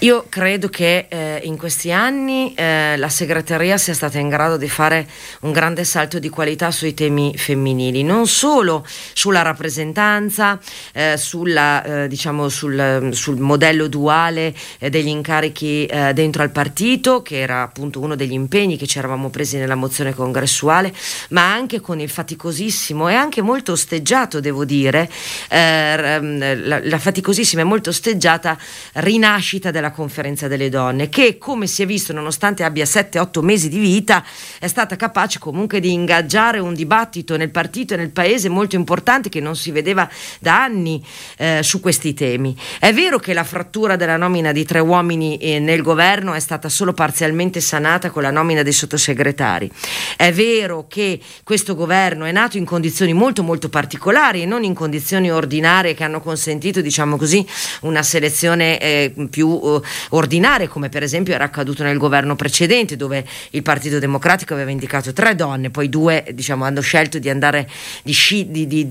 Io 0.00 0.26
credo 0.28 0.68
che 0.68 1.06
eh, 1.08 1.40
in 1.44 1.56
questi 1.56 1.92
anni 1.92 2.52
eh, 2.54 2.96
la 2.98 3.08
segreteria 3.08 3.78
sia 3.78 3.94
stata 3.94 4.18
in 4.18 4.28
grado 4.28 4.56
di 4.56 4.68
fare 4.68 5.08
un 5.42 5.52
grande 5.52 5.84
salto 5.84 6.18
di 6.18 6.28
qualità 6.28 6.72
sui 6.72 6.92
temi 6.92 7.34
femminili, 7.38 8.02
non 8.02 8.26
solo 8.26 8.84
sulla 9.14 9.42
rappresentanza, 9.42 10.58
eh, 10.92 11.16
sulla, 11.16 12.02
eh, 12.02 12.08
diciamo 12.08 12.48
sul, 12.48 13.10
sul, 13.12 13.38
modello 13.38 13.86
duale 13.86 14.54
eh, 14.78 14.90
degli 14.90 15.06
incarichi 15.06 15.86
eh, 15.86 16.12
dentro 16.12 16.42
al 16.42 16.50
partito, 16.50 17.22
che 17.22 17.38
era 17.38 17.62
appunto 17.62 18.00
uno 18.00 18.16
degli 18.16 18.32
impegni 18.32 18.76
che 18.76 18.86
ci 18.86 18.98
eravamo 18.98 19.30
presi 19.30 19.56
nella 19.56 19.76
mozione 19.76 20.12
congressuale, 20.14 20.92
ma 21.30 21.50
anche 21.50 21.80
con 21.80 22.00
il 22.00 22.10
faticosissimo 22.10 23.08
e 23.08 23.14
anche 23.14 23.40
molto 23.40 23.72
osteggiato, 23.72 24.40
devo 24.40 24.63
dire, 24.64 25.10
eh, 25.48 26.20
la, 26.20 26.80
la, 26.82 26.98
faticosissima 26.98 27.62
e 27.62 27.64
molto 27.64 27.90
osteggiata 27.90 28.58
rinascita 28.94 29.70
della 29.70 29.90
conferenza 29.90 30.48
delle 30.48 30.68
donne, 30.68 31.08
che 31.08 31.38
come 31.38 31.66
si 31.66 31.82
è 31.82 31.86
visto, 31.86 32.12
nonostante 32.12 32.64
abbia 32.64 32.84
7-8 32.84 33.40
mesi 33.40 33.68
di 33.68 33.78
vita, 33.78 34.24
è 34.58 34.66
stata 34.66 34.96
capace 34.96 35.38
comunque 35.38 35.80
di 35.80 35.92
ingaggiare 35.92 36.58
un 36.58 36.74
dibattito 36.74 37.36
nel 37.36 37.50
partito 37.50 37.94
e 37.94 37.96
nel 37.96 38.10
paese 38.10 38.48
molto 38.48 38.76
importante 38.76 39.28
che 39.28 39.40
non 39.40 39.56
si 39.56 39.70
vedeva 39.70 40.08
da 40.40 40.62
anni 40.62 41.04
eh, 41.36 41.60
su 41.62 41.80
questi 41.80 42.14
temi. 42.14 42.56
È 42.78 42.92
vero 42.92 43.18
che 43.18 43.34
la 43.34 43.44
frattura 43.44 43.96
della 43.96 44.16
nomina 44.16 44.52
di 44.52 44.64
tre 44.64 44.80
uomini 44.80 45.36
eh, 45.38 45.58
nel 45.58 45.82
governo 45.82 46.34
è 46.34 46.40
stata 46.40 46.68
solo 46.68 46.92
parzialmente 46.92 47.60
sanata 47.60 48.10
con 48.10 48.22
la 48.22 48.30
nomina 48.30 48.62
dei 48.62 48.72
sottosegretari. 48.72 49.70
È 50.16 50.32
vero 50.32 50.86
che 50.88 51.20
questo 51.42 51.74
governo 51.74 52.24
è 52.24 52.32
nato 52.32 52.56
in 52.56 52.64
condizioni 52.64 53.12
molto 53.12 53.42
molto 53.42 53.68
particolari 53.68 54.42
e 54.42 54.46
non 54.46 54.53
in 54.62 54.74
condizioni 54.74 55.30
ordinarie 55.30 55.94
che 55.94 56.04
hanno 56.04 56.20
consentito, 56.20 56.80
diciamo 56.80 57.16
così, 57.16 57.44
una 57.80 58.04
selezione 58.04 58.78
eh, 58.78 59.12
più 59.28 59.48
uh, 59.48 59.82
ordinaria, 60.10 60.68
come 60.68 60.88
per 60.88 61.02
esempio 61.02 61.34
era 61.34 61.44
accaduto 61.44 61.82
nel 61.82 61.98
governo 61.98 62.36
precedente, 62.36 62.96
dove 62.96 63.26
il 63.50 63.62
Partito 63.62 63.98
Democratico 63.98 64.54
aveva 64.54 64.70
indicato 64.70 65.12
tre 65.12 65.34
donne, 65.34 65.70
poi 65.70 65.88
due 65.88 66.24
diciamo, 66.32 66.64
hanno 66.64 66.80
scelto 66.80 67.18
di 67.18 67.28
andare 67.28 67.68
di, 68.02 68.12
sci, 68.12 68.50
di, 68.50 68.66
di, 68.66 68.86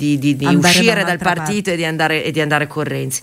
uscire 0.55 1.03
da 1.03 1.13
dal 1.15 1.17
partito 1.17 1.71
e 1.71 1.75
di, 1.75 1.85
andare, 1.85 2.23
e 2.23 2.31
di 2.31 2.41
andare 2.41 2.67
con 2.67 2.83
Renzi. 2.83 3.21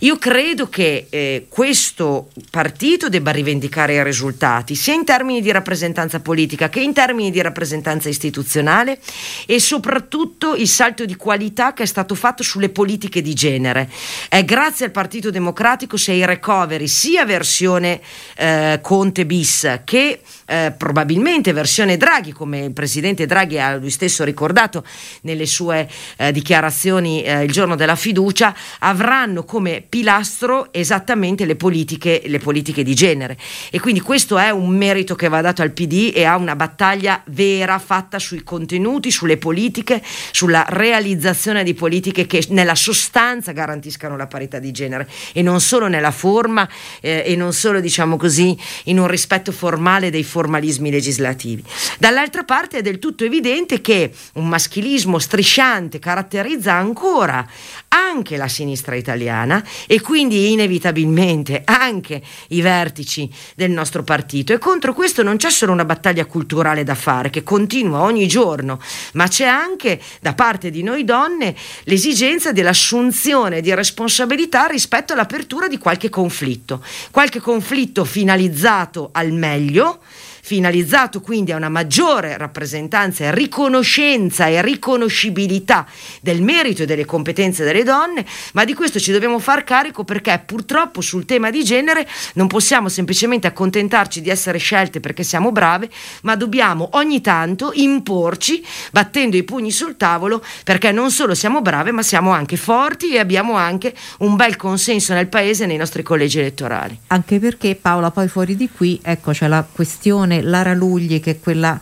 Io 0.00 0.16
credo 0.18 0.68
che 0.68 1.06
eh, 1.08 1.46
questo 1.48 2.28
partito 2.50 3.08
debba 3.08 3.30
rivendicare 3.30 3.94
i 3.94 4.02
risultati, 4.02 4.74
sia 4.74 4.94
in 4.94 5.04
termini 5.04 5.40
di 5.40 5.50
rappresentanza 5.50 6.20
politica 6.20 6.68
che 6.68 6.80
in 6.80 6.92
termini 6.92 7.30
di 7.30 7.40
rappresentanza 7.40 8.08
istituzionale 8.08 8.98
e 9.46 9.58
soprattutto 9.60 10.54
il 10.54 10.68
salto 10.68 11.04
di 11.04 11.16
qualità 11.16 11.72
che 11.72 11.79
è 11.82 11.86
stato 11.86 12.14
fatto 12.14 12.42
sulle 12.42 12.68
politiche 12.70 13.22
di 13.22 13.34
genere. 13.34 13.90
È 14.28 14.44
grazie 14.44 14.86
al 14.86 14.90
Partito 14.92 15.30
Democratico 15.30 15.96
se 15.96 16.12
i 16.12 16.24
recovery, 16.24 16.86
sia 16.86 17.24
versione 17.24 18.00
eh, 18.36 18.78
Conte 18.82 19.26
bis 19.26 19.80
che 19.84 20.20
eh, 20.50 20.74
probabilmente 20.76 21.52
versione 21.52 21.96
Draghi, 21.96 22.32
come 22.32 22.64
il 22.64 22.72
presidente 22.72 23.24
Draghi 23.24 23.60
ha 23.60 23.76
lui 23.76 23.90
stesso 23.90 24.24
ricordato 24.24 24.84
nelle 25.22 25.46
sue 25.46 25.88
eh, 26.16 26.32
dichiarazioni 26.32 27.22
eh, 27.22 27.44
il 27.44 27.52
giorno 27.52 27.76
della 27.76 27.94
fiducia, 27.94 28.52
avranno 28.80 29.44
come 29.44 29.84
pilastro 29.88 30.72
esattamente 30.72 31.44
le 31.44 31.54
politiche, 31.54 32.22
le 32.26 32.40
politiche 32.40 32.82
di 32.82 32.94
genere. 32.96 33.38
E 33.70 33.78
quindi 33.78 34.00
questo 34.00 34.38
è 34.38 34.50
un 34.50 34.70
merito 34.70 35.14
che 35.14 35.28
va 35.28 35.40
dato 35.40 35.62
al 35.62 35.70
PD 35.70 36.10
e 36.12 36.24
ha 36.24 36.36
una 36.36 36.56
battaglia 36.56 37.22
vera 37.26 37.78
fatta 37.78 38.18
sui 38.18 38.42
contenuti, 38.42 39.12
sulle 39.12 39.36
politiche, 39.36 40.02
sulla 40.32 40.64
realizzazione 40.68 41.62
di 41.62 41.74
politiche 41.74 42.26
che 42.26 42.44
nella 42.48 42.74
sostanza 42.74 43.52
garantiscano 43.52 44.16
la 44.16 44.26
parità 44.26 44.58
di 44.58 44.72
genere 44.72 45.08
e 45.32 45.42
non 45.42 45.60
solo 45.60 45.86
nella 45.86 46.10
forma 46.10 46.68
eh, 47.00 47.22
e 47.24 47.36
non 47.36 47.52
solo 47.52 47.80
diciamo 47.80 48.16
così 48.16 48.58
in 48.84 48.98
un 48.98 49.06
rispetto 49.06 49.52
formale 49.52 50.10
dei 50.10 50.24
formalismi 50.40 50.90
legislativi. 50.90 51.62
Dall'altra 51.98 52.44
parte 52.44 52.78
è 52.78 52.82
del 52.82 52.98
tutto 52.98 53.24
evidente 53.24 53.82
che 53.82 54.10
un 54.34 54.48
maschilismo 54.48 55.18
strisciante 55.18 55.98
caratterizza 55.98 56.72
ancora 56.72 57.46
anche 57.88 58.38
la 58.38 58.48
sinistra 58.48 58.94
italiana 58.94 59.62
e 59.86 60.00
quindi 60.00 60.52
inevitabilmente 60.52 61.62
anche 61.64 62.22
i 62.48 62.62
vertici 62.62 63.30
del 63.54 63.70
nostro 63.70 64.02
partito 64.02 64.54
e 64.54 64.58
contro 64.58 64.94
questo 64.94 65.22
non 65.22 65.36
c'è 65.36 65.50
solo 65.50 65.72
una 65.72 65.84
battaglia 65.84 66.24
culturale 66.24 66.84
da 66.84 66.94
fare 66.94 67.28
che 67.28 67.42
continua 67.42 68.02
ogni 68.02 68.26
giorno, 68.26 68.80
ma 69.12 69.28
c'è 69.28 69.44
anche 69.44 70.00
da 70.20 70.32
parte 70.32 70.70
di 70.70 70.82
noi 70.82 71.04
donne 71.04 71.54
l'esigenza 71.84 72.52
dell'assunzione 72.52 73.60
di 73.60 73.74
responsabilità 73.74 74.66
rispetto 74.66 75.12
all'apertura 75.12 75.68
di 75.68 75.76
qualche 75.76 76.08
conflitto, 76.08 76.82
qualche 77.10 77.40
conflitto 77.40 78.04
finalizzato 78.04 79.10
al 79.12 79.32
meglio 79.32 80.00
finalizzato 80.42 81.20
quindi 81.20 81.52
a 81.52 81.56
una 81.56 81.68
maggiore 81.68 82.36
rappresentanza 82.36 83.24
e 83.24 83.34
riconoscenza 83.34 84.46
e 84.46 84.62
riconoscibilità 84.62 85.86
del 86.20 86.42
merito 86.42 86.82
e 86.82 86.86
delle 86.86 87.04
competenze 87.04 87.64
delle 87.64 87.82
donne, 87.82 88.24
ma 88.52 88.64
di 88.64 88.74
questo 88.74 88.98
ci 88.98 89.12
dobbiamo 89.12 89.38
far 89.38 89.64
carico 89.64 90.04
perché 90.04 90.42
purtroppo 90.44 91.00
sul 91.00 91.24
tema 91.24 91.50
di 91.50 91.64
genere 91.64 92.06
non 92.34 92.46
possiamo 92.46 92.88
semplicemente 92.88 93.46
accontentarci 93.46 94.20
di 94.20 94.30
essere 94.30 94.58
scelte 94.58 95.00
perché 95.00 95.22
siamo 95.22 95.52
brave, 95.52 95.88
ma 96.22 96.36
dobbiamo 96.36 96.90
ogni 96.92 97.20
tanto 97.20 97.70
imporci 97.74 98.64
battendo 98.92 99.36
i 99.36 99.42
pugni 99.42 99.70
sul 99.70 99.96
tavolo 99.96 100.42
perché 100.64 100.92
non 100.92 101.10
solo 101.10 101.34
siamo 101.34 101.60
brave, 101.60 101.92
ma 101.92 102.02
siamo 102.02 102.30
anche 102.30 102.56
forti 102.56 103.14
e 103.14 103.18
abbiamo 103.18 103.54
anche 103.54 103.94
un 104.18 104.36
bel 104.36 104.56
consenso 104.56 105.14
nel 105.14 105.28
paese 105.28 105.64
e 105.64 105.66
nei 105.66 105.76
nostri 105.76 106.02
collegi 106.02 106.38
elettorali. 106.38 106.98
Anche 107.08 107.38
perché 107.38 107.74
Paola, 107.74 108.10
poi 108.10 108.28
fuori 108.28 108.56
di 108.56 108.68
qui, 108.70 108.98
ecco 109.02 109.32
c'è 109.32 109.46
la 109.46 109.66
questione 109.70 110.39
Lara 110.42 110.74
Lugli, 110.74 111.20
che 111.20 111.32
è 111.32 111.40
quella 111.40 111.80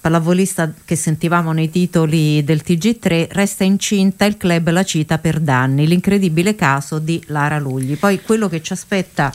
pallavolista 0.00 0.72
che 0.84 0.96
sentivamo 0.96 1.52
nei 1.52 1.70
titoli 1.70 2.42
del 2.42 2.62
TG3, 2.64 3.28
resta 3.30 3.64
incinta, 3.64 4.24
il 4.24 4.36
club 4.36 4.70
la 4.70 4.84
cita 4.84 5.18
per 5.18 5.40
danni, 5.40 5.86
l'incredibile 5.86 6.54
caso 6.54 6.98
di 6.98 7.22
Lara 7.26 7.58
Lugli. 7.58 7.96
Poi 7.96 8.22
quello 8.22 8.48
che 8.48 8.62
ci 8.62 8.72
aspetta 8.72 9.32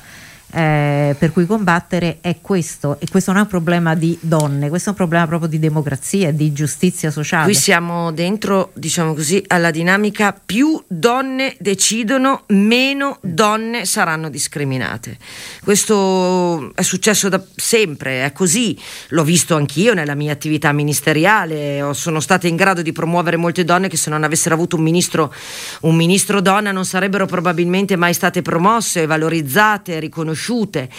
eh, 0.55 1.17
per 1.19 1.33
cui 1.33 1.45
combattere 1.45 2.19
è 2.21 2.37
questo 2.39 2.97
e 3.01 3.07
questo 3.11 3.31
non 3.31 3.41
è 3.41 3.43
un 3.43 3.49
problema 3.49 3.93
di 3.93 4.17
donne, 4.21 4.69
questo 4.69 4.87
è 4.87 4.91
un 4.91 4.97
problema 4.97 5.27
proprio 5.27 5.49
di 5.49 5.59
democrazia 5.59 6.31
di 6.31 6.53
giustizia 6.53 7.11
sociale. 7.11 7.43
Qui 7.43 7.55
siamo 7.55 8.13
dentro, 8.13 8.71
diciamo 8.73 9.13
così, 9.13 9.43
alla 9.47 9.69
dinamica 9.69 10.33
più 10.33 10.81
donne 10.87 11.57
decidono, 11.59 12.43
meno 12.47 13.17
donne 13.21 13.83
saranno 13.85 14.29
discriminate. 14.29 15.17
Questo 15.61 16.71
è 16.73 16.83
successo 16.83 17.27
da 17.27 17.43
sempre, 17.53 18.23
è 18.23 18.31
così, 18.31 18.79
l'ho 19.09 19.25
visto 19.25 19.57
anch'io 19.57 19.93
nella 19.93 20.15
mia 20.15 20.31
attività 20.31 20.71
ministeriale, 20.71 21.85
sono 21.91 22.21
stata 22.21 22.47
in 22.47 22.55
grado 22.55 22.81
di 22.81 22.93
promuovere 22.93 23.35
molte 23.35 23.65
donne 23.65 23.89
che 23.89 23.97
se 23.97 24.09
non 24.09 24.23
avessero 24.23 24.55
avuto 24.55 24.77
un 24.77 24.83
ministro, 24.83 25.33
un 25.81 25.95
ministro 25.97 26.39
donna 26.39 26.71
non 26.71 26.85
sarebbero 26.85 27.25
probabilmente 27.25 27.97
mai 27.97 28.13
state 28.13 28.41
promosse, 28.41 29.05
valorizzate, 29.05 29.99
riconosciute 29.99 30.43
conosciute 30.45 30.89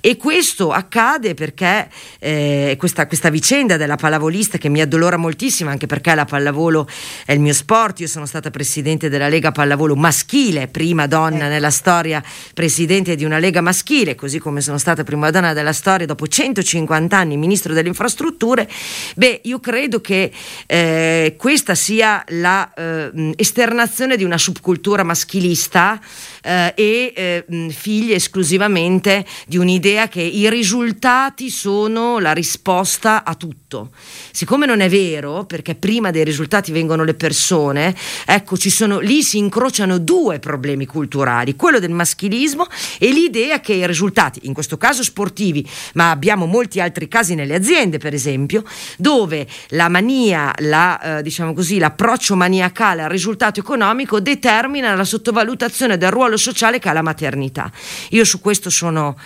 e 0.00 0.16
questo 0.16 0.72
accade 0.72 1.34
perché 1.34 1.88
eh, 2.18 2.74
questa, 2.78 3.06
questa, 3.06 3.30
vicenda 3.30 3.76
della 3.76 3.96
pallavolista 3.96 4.58
che 4.58 4.68
mi 4.68 4.80
addolora 4.80 5.16
moltissimo 5.16 5.70
anche 5.70 5.86
perché 5.86 6.14
la 6.14 6.24
pallavolo 6.24 6.88
è 7.24 7.32
il 7.32 7.40
mio 7.40 7.52
sport, 7.52 8.00
io 8.00 8.08
sono 8.08 8.26
stata 8.26 8.50
presidente 8.50 9.08
della 9.08 9.28
Lega 9.28 9.52
Pallavolo 9.52 9.94
maschile, 9.94 10.68
prima 10.68 11.06
donna 11.06 11.48
nella 11.48 11.70
storia 11.70 12.22
presidente 12.54 13.14
di 13.14 13.24
una 13.24 13.38
Lega 13.38 13.60
maschile, 13.60 14.14
così 14.14 14.38
come 14.38 14.60
sono 14.60 14.78
stata 14.78 15.04
prima 15.04 15.30
donna 15.30 15.52
della 15.52 15.72
storia 15.72 16.06
dopo 16.06 16.26
150 16.26 17.16
anni 17.16 17.36
ministro 17.36 17.72
delle 17.72 17.88
infrastrutture, 17.88 18.68
beh 19.14 19.40
io 19.44 19.60
credo 19.60 20.00
che 20.00 20.32
eh, 20.66 21.34
questa 21.36 21.74
sia 21.74 22.24
la 22.28 22.72
eh, 22.74 23.32
esternazione 23.36 24.16
di 24.16 24.24
una 24.24 24.38
subcultura 24.38 25.02
maschilista 25.02 26.00
eh, 26.46 26.72
e 26.76 27.12
eh, 27.16 27.70
figlia 27.70 28.14
esclusivamente 28.14 29.26
di 29.46 29.58
un'idea 29.58 30.06
che 30.06 30.22
i 30.22 30.48
risultati 30.48 31.50
sono 31.50 32.20
la 32.20 32.32
risposta 32.32 33.24
a 33.24 33.34
tutto. 33.34 33.90
Siccome 34.30 34.64
non 34.64 34.80
è 34.80 34.88
vero, 34.88 35.44
perché 35.44 35.74
prima 35.74 36.12
dei 36.12 36.22
risultati 36.22 36.70
vengono 36.70 37.02
le 37.02 37.14
persone, 37.14 37.94
ecco, 38.24 38.56
ci 38.56 38.70
sono, 38.70 39.00
lì 39.00 39.22
si 39.22 39.38
incrociano 39.38 39.98
due 39.98 40.38
problemi 40.38 40.86
culturali, 40.86 41.56
quello 41.56 41.80
del 41.80 41.90
maschilismo 41.90 42.66
e 42.98 43.10
l'idea 43.10 43.60
che 43.60 43.72
i 43.72 43.86
risultati, 43.86 44.40
in 44.44 44.54
questo 44.54 44.76
caso 44.76 45.02
sportivi, 45.02 45.68
ma 45.94 46.10
abbiamo 46.10 46.46
molti 46.46 46.80
altri 46.80 47.08
casi 47.08 47.34
nelle 47.34 47.54
aziende, 47.54 47.98
per 47.98 48.14
esempio, 48.14 48.62
dove 48.98 49.46
la 49.70 49.88
mania, 49.88 50.52
la, 50.58 51.18
eh, 51.18 51.22
diciamo 51.22 51.52
così, 51.52 51.78
l'approccio 51.78 52.36
maniacale 52.36 53.02
al 53.02 53.10
risultato 53.10 53.58
economico 53.58 54.20
determina 54.20 54.94
la 54.94 55.04
sottovalutazione 55.04 55.98
del 55.98 56.10
ruolo 56.10 56.35
sociale 56.36 56.78
che 56.78 56.88
ha 56.88 56.92
la 56.92 57.02
maternità. 57.02 57.70
Io 58.10 58.24
su 58.24 58.40
questo 58.40 58.70
sono 58.70 59.16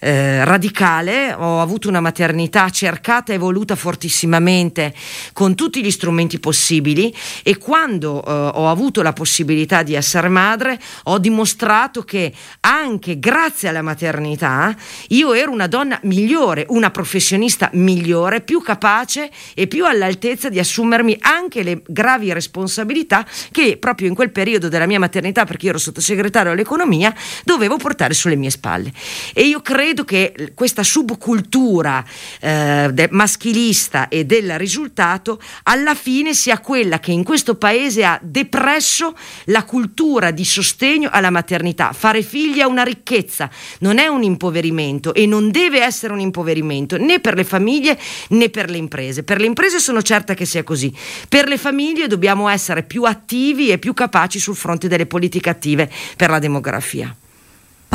eh, 0.00 0.44
radicale, 0.44 1.32
ho 1.32 1.60
avuto 1.60 1.88
una 1.88 2.00
maternità 2.00 2.68
cercata 2.70 3.32
e 3.32 3.38
voluta 3.38 3.74
fortissimamente 3.76 4.94
con 5.32 5.54
tutti 5.54 5.82
gli 5.82 5.90
strumenti 5.90 6.38
possibili 6.38 7.14
e 7.42 7.56
quando 7.58 8.22
eh, 8.24 8.30
ho 8.30 8.68
avuto 8.68 9.02
la 9.02 9.12
possibilità 9.12 9.82
di 9.82 9.94
essere 9.94 10.28
madre 10.28 10.78
ho 11.04 11.18
dimostrato 11.18 12.02
che 12.02 12.32
anche 12.60 13.18
grazie 13.18 13.68
alla 13.68 13.82
maternità 13.82 14.74
io 15.08 15.32
ero 15.32 15.50
una 15.50 15.66
donna 15.66 15.98
migliore, 16.02 16.66
una 16.68 16.90
professionista 16.90 17.70
migliore, 17.72 18.40
più 18.40 18.60
capace 18.62 19.30
e 19.54 19.66
più 19.66 19.86
all'altezza 19.86 20.48
di 20.48 20.58
assumermi 20.58 21.16
anche 21.20 21.62
le 21.62 21.82
gravi 21.86 22.32
responsabilità 22.32 23.26
che 23.50 23.76
proprio 23.78 24.08
in 24.08 24.14
quel 24.14 24.30
periodo 24.30 24.68
della 24.68 24.86
mia 24.86 24.98
maternità, 24.98 25.44
perché 25.44 25.66
io 25.66 25.70
ero 25.70 25.78
sottosegretario 25.78 26.52
all'economia, 26.52 27.14
dovevo 27.44 27.76
portare 27.76 28.14
sulle 28.14 28.36
mie 28.36 28.50
spalle. 28.50 28.92
E 29.32 29.42
io 29.42 29.60
credo 29.60 29.85
credo 29.86 30.04
che 30.04 30.50
questa 30.54 30.82
subcultura 30.82 32.04
eh, 32.40 33.08
maschilista 33.10 34.08
e 34.08 34.24
del 34.24 34.58
risultato 34.58 35.40
alla 35.62 35.94
fine 35.94 36.34
sia 36.34 36.58
quella 36.58 36.98
che 36.98 37.12
in 37.12 37.22
questo 37.22 37.54
paese 37.54 38.04
ha 38.04 38.18
depresso 38.20 39.14
la 39.44 39.62
cultura 39.62 40.32
di 40.32 40.44
sostegno 40.44 41.08
alla 41.12 41.30
maternità. 41.30 41.92
Fare 41.92 42.22
figli 42.22 42.58
è 42.58 42.64
una 42.64 42.82
ricchezza, 42.82 43.48
non 43.78 43.98
è 43.98 44.08
un 44.08 44.24
impoverimento 44.24 45.14
e 45.14 45.24
non 45.24 45.52
deve 45.52 45.80
essere 45.80 46.12
un 46.12 46.20
impoverimento 46.20 46.96
né 46.96 47.20
per 47.20 47.34
le 47.36 47.44
famiglie 47.44 47.96
né 48.30 48.48
per 48.48 48.70
le 48.70 48.78
imprese. 48.78 49.22
Per 49.22 49.38
le 49.38 49.46
imprese 49.46 49.78
sono 49.78 50.02
certa 50.02 50.34
che 50.34 50.46
sia 50.46 50.64
così. 50.64 50.92
Per 51.28 51.46
le 51.46 51.58
famiglie 51.58 52.08
dobbiamo 52.08 52.48
essere 52.48 52.82
più 52.82 53.04
attivi 53.04 53.70
e 53.70 53.78
più 53.78 53.94
capaci 53.94 54.40
sul 54.40 54.56
fronte 54.56 54.88
delle 54.88 55.06
politiche 55.06 55.48
attive 55.50 55.88
per 56.16 56.30
la 56.30 56.40
demografia. 56.40 57.14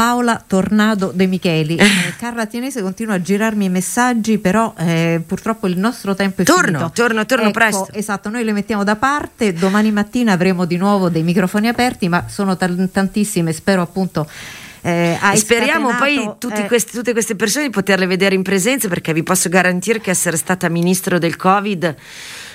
Paola 0.02 0.44
Tornado 0.48 1.12
De 1.14 1.28
Micheli. 1.28 1.78
Eh, 1.92 2.14
Carla 2.18 2.46
Tienese 2.46 2.82
continua 2.82 3.16
a 3.16 3.22
girarmi 3.22 3.66
i 3.66 3.70
messaggi, 3.70 4.38
però 4.38 4.74
eh, 4.78 5.22
purtroppo 5.26 5.68
il 5.68 5.78
nostro 5.78 6.16
tempo 6.16 6.42
è 6.42 6.46
torno, 6.46 6.64
finito. 6.64 6.92
Torno, 6.94 7.26
torno 7.26 7.44
ecco, 7.46 7.52
presto. 7.52 7.88
Esatto, 7.92 8.30
noi 8.30 8.44
le 8.44 8.54
mettiamo 8.54 8.84
da 8.84 8.96
parte. 8.96 9.54
Domani 9.54 9.92
mattina 9.92 10.32
avremo 10.32 10.66
di 10.66 10.78
nuovo 10.78 11.10
dei 11.10 11.22
microfoni 11.22 11.68
aperti, 11.68 12.08
ma 12.08 12.26
sono 12.28 12.58
t- 12.58 12.92
tantissime, 12.92 13.52
spero 13.54 13.82
appunto. 13.82 14.28
Eh, 14.82 15.18
speriamo 15.36 15.96
poi 15.96 16.24
eh, 16.24 16.66
questi, 16.66 16.92
tutte 16.92 17.12
queste 17.12 17.36
persone 17.36 17.66
di 17.66 17.72
poterle 17.72 18.08
vedere 18.08 18.34
in 18.34 18.42
presenza 18.42 18.88
perché 18.88 19.14
vi 19.14 19.22
posso 19.22 19.50
garantire 19.50 20.00
che 20.00 20.10
essere 20.10 20.38
stata 20.38 20.68
ministro 20.70 21.20
del 21.20 21.36
Covid 21.36 21.96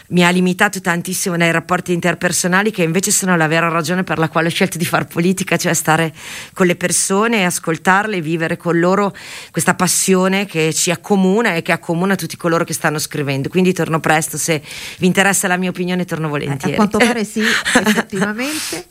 mi 0.08 0.24
ha 0.24 0.30
limitato 0.30 0.80
tantissimo 0.80 1.34
nei 1.34 1.50
rapporti 1.50 1.92
interpersonali 1.92 2.70
che 2.70 2.82
invece 2.82 3.10
sono 3.10 3.36
la 3.36 3.46
vera 3.46 3.68
ragione 3.68 4.04
per 4.04 4.18
la 4.18 4.28
quale 4.28 4.48
ho 4.48 4.50
scelto 4.50 4.78
di 4.78 4.84
fare 4.84 5.04
politica, 5.04 5.56
cioè 5.56 5.74
stare 5.74 6.12
con 6.52 6.66
le 6.66 6.76
persone, 6.76 7.44
ascoltarle, 7.44 8.20
vivere 8.20 8.56
con 8.56 8.78
loro 8.78 9.14
questa 9.50 9.74
passione 9.74 10.46
che 10.46 10.72
ci 10.72 10.90
accomuna 10.90 11.54
e 11.54 11.62
che 11.62 11.72
accomuna 11.72 12.14
tutti 12.14 12.36
coloro 12.36 12.64
che 12.64 12.72
stanno 12.72 12.98
scrivendo. 12.98 13.48
Quindi 13.48 13.72
torno 13.72 14.00
presto, 14.00 14.36
se 14.36 14.62
vi 14.98 15.06
interessa 15.06 15.48
la 15.48 15.56
mia 15.56 15.70
opinione 15.70 16.04
torno 16.04 16.28
volentieri. 16.28 16.72
a 16.72 16.76
quanto 16.76 16.98
pare 16.98 17.24
sì, 17.24 17.40
effettivamente. 17.40 18.86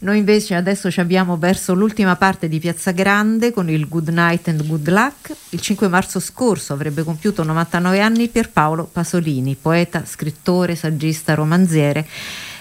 Noi 0.00 0.18
invece 0.18 0.54
adesso 0.54 0.90
ci 0.90 1.00
abbiamo 1.00 1.36
verso 1.36 1.74
l'ultima 1.74 2.16
parte 2.16 2.48
di 2.48 2.58
Piazza 2.58 2.92
Grande 2.92 3.52
con 3.52 3.68
il 3.68 3.88
Good 3.88 4.08
Night 4.08 4.48
and 4.48 4.66
Good 4.66 4.88
Luck. 4.88 5.39
Il 5.52 5.60
5 5.60 5.88
marzo 5.88 6.20
scorso 6.20 6.72
avrebbe 6.72 7.02
compiuto 7.02 7.42
99 7.42 8.00
anni 8.00 8.28
Pierpaolo 8.28 8.84
Pasolini, 8.84 9.56
poeta, 9.60 10.04
scrittore 10.06 10.76
saggista, 10.76 11.34
romanziere, 11.34 12.06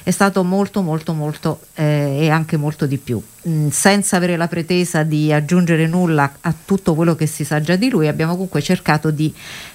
è 0.03 0.12
stato 0.12 0.43
molto 0.43 0.81
molto 0.81 1.13
molto 1.13 1.59
eh, 1.75 2.17
e 2.21 2.29
anche 2.29 2.57
molto 2.57 2.85
di 2.85 2.97
più. 2.97 3.21
Mm, 3.47 3.69
senza 3.69 4.17
avere 4.17 4.35
la 4.35 4.49
pretesa 4.49 5.03
di 5.03 5.31
aggiungere 5.31 5.88
nulla 5.88 6.29
a 6.41 6.53
tutto 6.65 6.93
quello 6.93 7.15
che 7.15 7.25
si 7.25 7.45
sa 7.45 7.62
già 7.62 7.77
di 7.77 7.89
lui, 7.89 8.09
abbiamo 8.09 8.33
comunque 8.33 8.62
cercato 8.62 9.12
di 9.12 9.33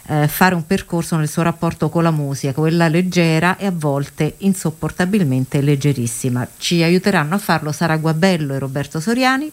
eh, 0.08 0.28
fare 0.28 0.54
un 0.54 0.66
percorso 0.66 1.16
nel 1.16 1.30
suo 1.30 1.40
rapporto 1.42 1.88
con 1.88 2.02
la 2.02 2.10
musica, 2.10 2.52
quella 2.52 2.88
leggera 2.88 3.56
e 3.56 3.64
a 3.64 3.72
volte 3.74 4.34
insopportabilmente 4.38 5.62
leggerissima. 5.62 6.46
Ci 6.58 6.82
aiuteranno 6.82 7.36
a 7.36 7.38
farlo 7.38 7.72
Sara 7.72 7.96
Guabello 7.96 8.52
e 8.52 8.58
Roberto 8.58 9.00
Soriani. 9.00 9.50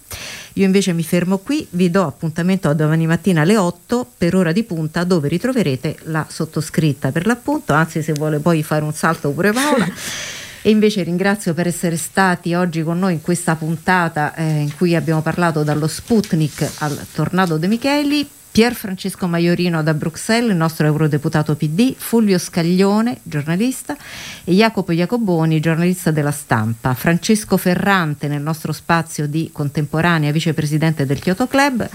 Io 0.53 0.65
invece 0.65 0.91
mi 0.91 1.03
fermo 1.03 1.37
qui, 1.37 1.65
vi 1.69 1.89
do 1.89 2.05
appuntamento 2.05 2.67
a 2.67 2.73
domani 2.73 3.07
mattina 3.07 3.43
alle 3.43 3.55
8 3.55 4.05
per 4.17 4.35
ora 4.35 4.51
di 4.51 4.63
punta 4.63 5.05
dove 5.05 5.29
ritroverete 5.29 5.99
la 6.03 6.25
sottoscritta 6.27 7.13
per 7.13 7.25
l'appunto, 7.25 7.71
anzi 7.71 8.01
se 8.03 8.11
vuole 8.11 8.39
poi 8.39 8.61
fare 8.61 8.83
un 8.83 8.93
salto 8.93 9.31
pure 9.31 9.53
Paola. 9.53 9.87
E 10.63 10.69
invece 10.69 11.01
ringrazio 11.01 11.55
per 11.55 11.65
essere 11.65 11.97
stati 11.97 12.53
oggi 12.53 12.83
con 12.83 12.99
noi 12.99 13.13
in 13.13 13.21
questa 13.21 13.55
puntata 13.55 14.35
eh, 14.35 14.59
in 14.59 14.75
cui 14.75 14.95
abbiamo 14.95 15.21
parlato 15.21 15.63
dallo 15.63 15.87
Sputnik 15.87 16.69
al 16.79 17.03
Tornado 17.13 17.57
De 17.57 17.67
Micheli. 17.67 18.29
Pier 18.51 18.73
Francesco 18.73 19.27
Maiorino 19.27 19.81
da 19.81 19.93
Bruxelles, 19.93 20.51
il 20.51 20.57
nostro 20.57 20.85
eurodeputato 20.85 21.55
PD, 21.55 21.95
Fulvio 21.95 22.37
Scaglione, 22.37 23.19
giornalista, 23.23 23.95
e 24.43 24.53
Jacopo 24.53 24.91
Jacoboni, 24.91 25.61
giornalista 25.61 26.11
della 26.11 26.31
stampa, 26.31 26.93
Francesco 26.93 27.55
Ferrante 27.55 28.27
nel 28.27 28.41
nostro 28.41 28.73
spazio 28.73 29.25
di 29.25 29.51
contemporanea 29.53 30.33
vicepresidente 30.33 31.05
del 31.05 31.19
Kyoto 31.19 31.47
Club, 31.47 31.89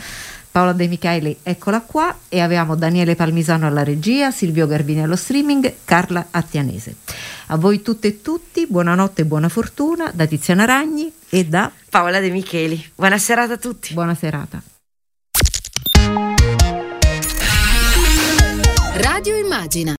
Paola 0.57 0.73
De 0.73 0.89
Micheli, 0.89 1.37
eccola 1.43 1.83
qua, 1.83 2.17
e 2.31 2.41
avevamo 2.41 2.77
Daniele 2.77 3.15
Palmisano 3.15 3.67
alla 3.67 3.85
regia, 3.85 4.31
Silvio 4.31 4.67
Garbini 4.67 5.03
allo 5.03 5.15
streaming, 5.15 5.71
Carla 5.85 6.29
Attianese. 6.31 6.97
A 7.49 7.59
voi 7.59 7.83
tutte 7.83 8.09
e 8.09 8.23
tutti, 8.23 8.67
buonanotte 8.67 9.21
e 9.21 9.25
buona 9.27 9.51
fortuna 9.51 10.11
da 10.15 10.25
Tiziana 10.25 10.65
Ragni 10.65 11.13
e 11.29 11.45
da 11.45 11.71
Paola 11.91 12.21
De 12.21 12.31
Micheli. 12.31 12.83
Buona 12.95 13.19
serata 13.19 13.53
a 13.53 13.57
tutti. 13.59 13.93
Buona 13.93 14.15
serata. 14.15 14.63
Radio 18.95 19.37
Immagina 19.37 19.95